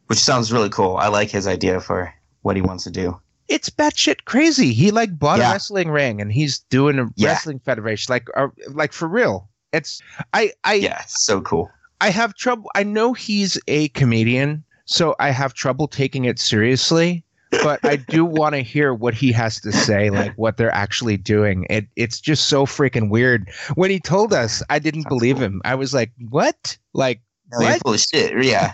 [0.08, 0.98] Which sounds really cool.
[0.98, 3.20] I like his idea for what he wants to do.
[3.50, 4.74] it's batshit crazy.
[4.74, 7.30] He like bought a wrestling ring and he's doing a Yeah.
[7.30, 9.48] wrestling federation, like uh, like for real.
[9.74, 10.02] It's
[10.34, 11.70] I I Yeah, so cool.
[12.02, 12.70] I have trouble.
[12.76, 17.24] I know he's a comedian, so I have trouble taking it seriously.
[17.64, 21.16] But I do want to hear what he has to say, like what they're actually
[21.18, 21.66] doing.
[21.70, 23.50] It it's just so freaking weird.
[23.76, 25.46] When he told us, I didn't Sounds believe cool.
[25.46, 25.62] him.
[25.66, 26.78] I was like, "What?
[26.94, 28.44] Like No, what?" full of shit.
[28.44, 28.74] Yeah.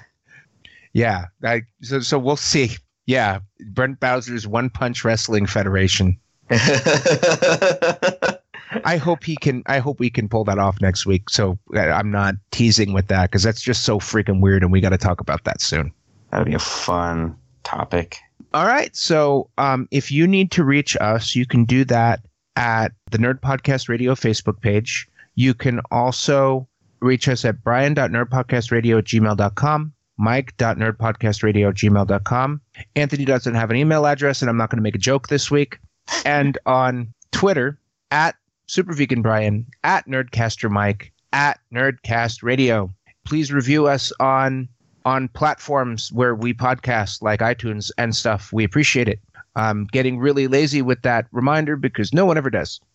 [0.93, 1.25] Yeah.
[1.43, 2.71] I, so so we'll see.
[3.05, 3.39] Yeah,
[3.71, 6.17] Brent Bowser's One Punch Wrestling Federation.
[8.85, 9.63] I hope he can.
[9.65, 11.29] I hope we can pull that off next week.
[11.29, 14.81] So uh, I'm not teasing with that because that's just so freaking weird, and we
[14.81, 15.91] got to talk about that soon.
[16.31, 18.17] that would be a fun topic.
[18.53, 18.95] All right.
[18.95, 22.21] So um, if you need to reach us, you can do that
[22.55, 25.07] at the Nerd Podcast Radio Facebook page.
[25.35, 26.67] You can also
[26.99, 32.61] reach us at brian.nerdpodcastradio at gmail.com, mike.nerdpodcastradio at gmail.com.
[32.95, 35.49] Anthony doesn't have an email address, and I'm not going to make a joke this
[35.49, 35.79] week.
[36.25, 37.79] And on Twitter,
[38.11, 38.35] at
[38.67, 42.93] superveganbrian, at nerdcastermike, at nerdcastradio.
[43.25, 44.67] Please review us on
[45.05, 48.51] on platforms where we podcast like iTunes and stuff.
[48.51, 49.19] We appreciate it.
[49.55, 52.79] I'm getting really lazy with that reminder because no one ever does.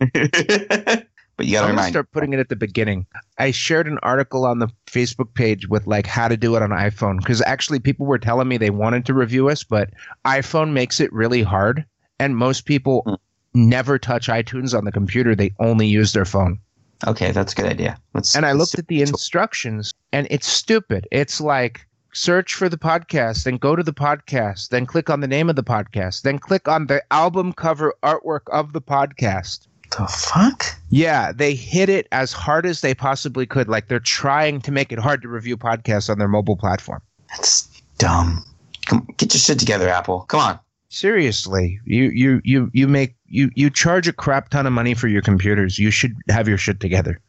[1.36, 1.92] but you I'm gonna remind.
[1.92, 3.06] start putting it at the beginning.
[3.38, 6.70] I shared an article on the Facebook page with like how to do it on
[6.70, 9.90] iPhone because actually people were telling me they wanted to review us, but
[10.24, 11.84] iPhone makes it really hard,
[12.18, 13.68] and most people Hmm.
[13.70, 15.34] never touch iTunes on the computer.
[15.34, 16.58] They only use their phone.
[17.06, 17.98] Okay, that's a good idea.
[18.14, 18.34] Let's.
[18.36, 21.06] And I looked at the instructions and it's stupid.
[21.10, 25.26] It's like search for the podcast, then go to the podcast, then click on the
[25.28, 29.66] name of the podcast, then click on the album cover artwork of the podcast.
[29.96, 30.64] The fuck.
[30.90, 33.68] Yeah, they hit it as hard as they possibly could.
[33.68, 37.00] Like they're trying to make it hard to review podcasts on their mobile platform.
[37.30, 37.68] That's
[37.98, 38.44] dumb.
[38.86, 40.20] Come, get your shit together, Apple.
[40.22, 40.60] Come on.
[40.88, 45.08] Seriously, you you you you make you you charge a crap ton of money for
[45.08, 45.78] your computers.
[45.78, 47.20] You should have your shit together.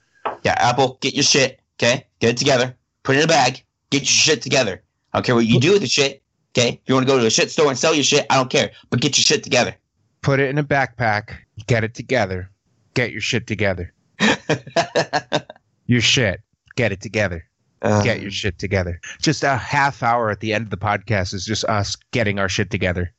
[0.44, 1.60] Yeah, Apple, get your shit.
[1.76, 2.76] Okay, get it together.
[3.04, 3.64] Put it in a bag.
[3.90, 4.84] Get your shit together.
[5.14, 6.22] I don't care what you do with the shit.
[6.52, 8.36] Okay, if you want to go to a shit store and sell your shit, I
[8.36, 8.72] don't care.
[8.90, 9.76] But get your shit together.
[10.22, 11.32] Put it in a backpack.
[11.66, 12.52] Get it together.
[12.98, 13.94] Get your shit together.
[15.86, 16.42] Your shit.
[16.76, 17.46] Get it together.
[17.84, 19.00] Uh, get your shit together.
[19.22, 22.50] Just a half hour at the end of the podcast is just us getting our
[22.50, 23.14] shit together.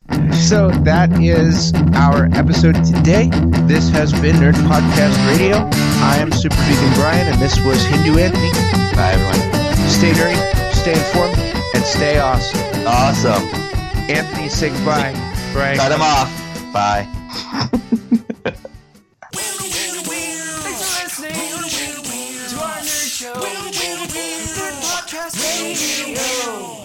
[0.49, 3.31] So that is our episode today.
[3.68, 5.59] This has been Nerd Podcast Radio.
[6.03, 8.51] I am Super Vegan Brian, and this was Hindu Anthony.
[8.97, 9.89] Bye, everyone.
[9.89, 11.39] Stay nerdy, stay informed,
[11.74, 12.59] and stay awesome.
[12.85, 13.45] Awesome.
[14.11, 15.12] Anthony, say goodbye.
[15.53, 15.76] Brian.
[15.76, 16.72] Cut him off.
[16.72, 18.24] Bye.
[25.29, 26.78] Podcast Radio.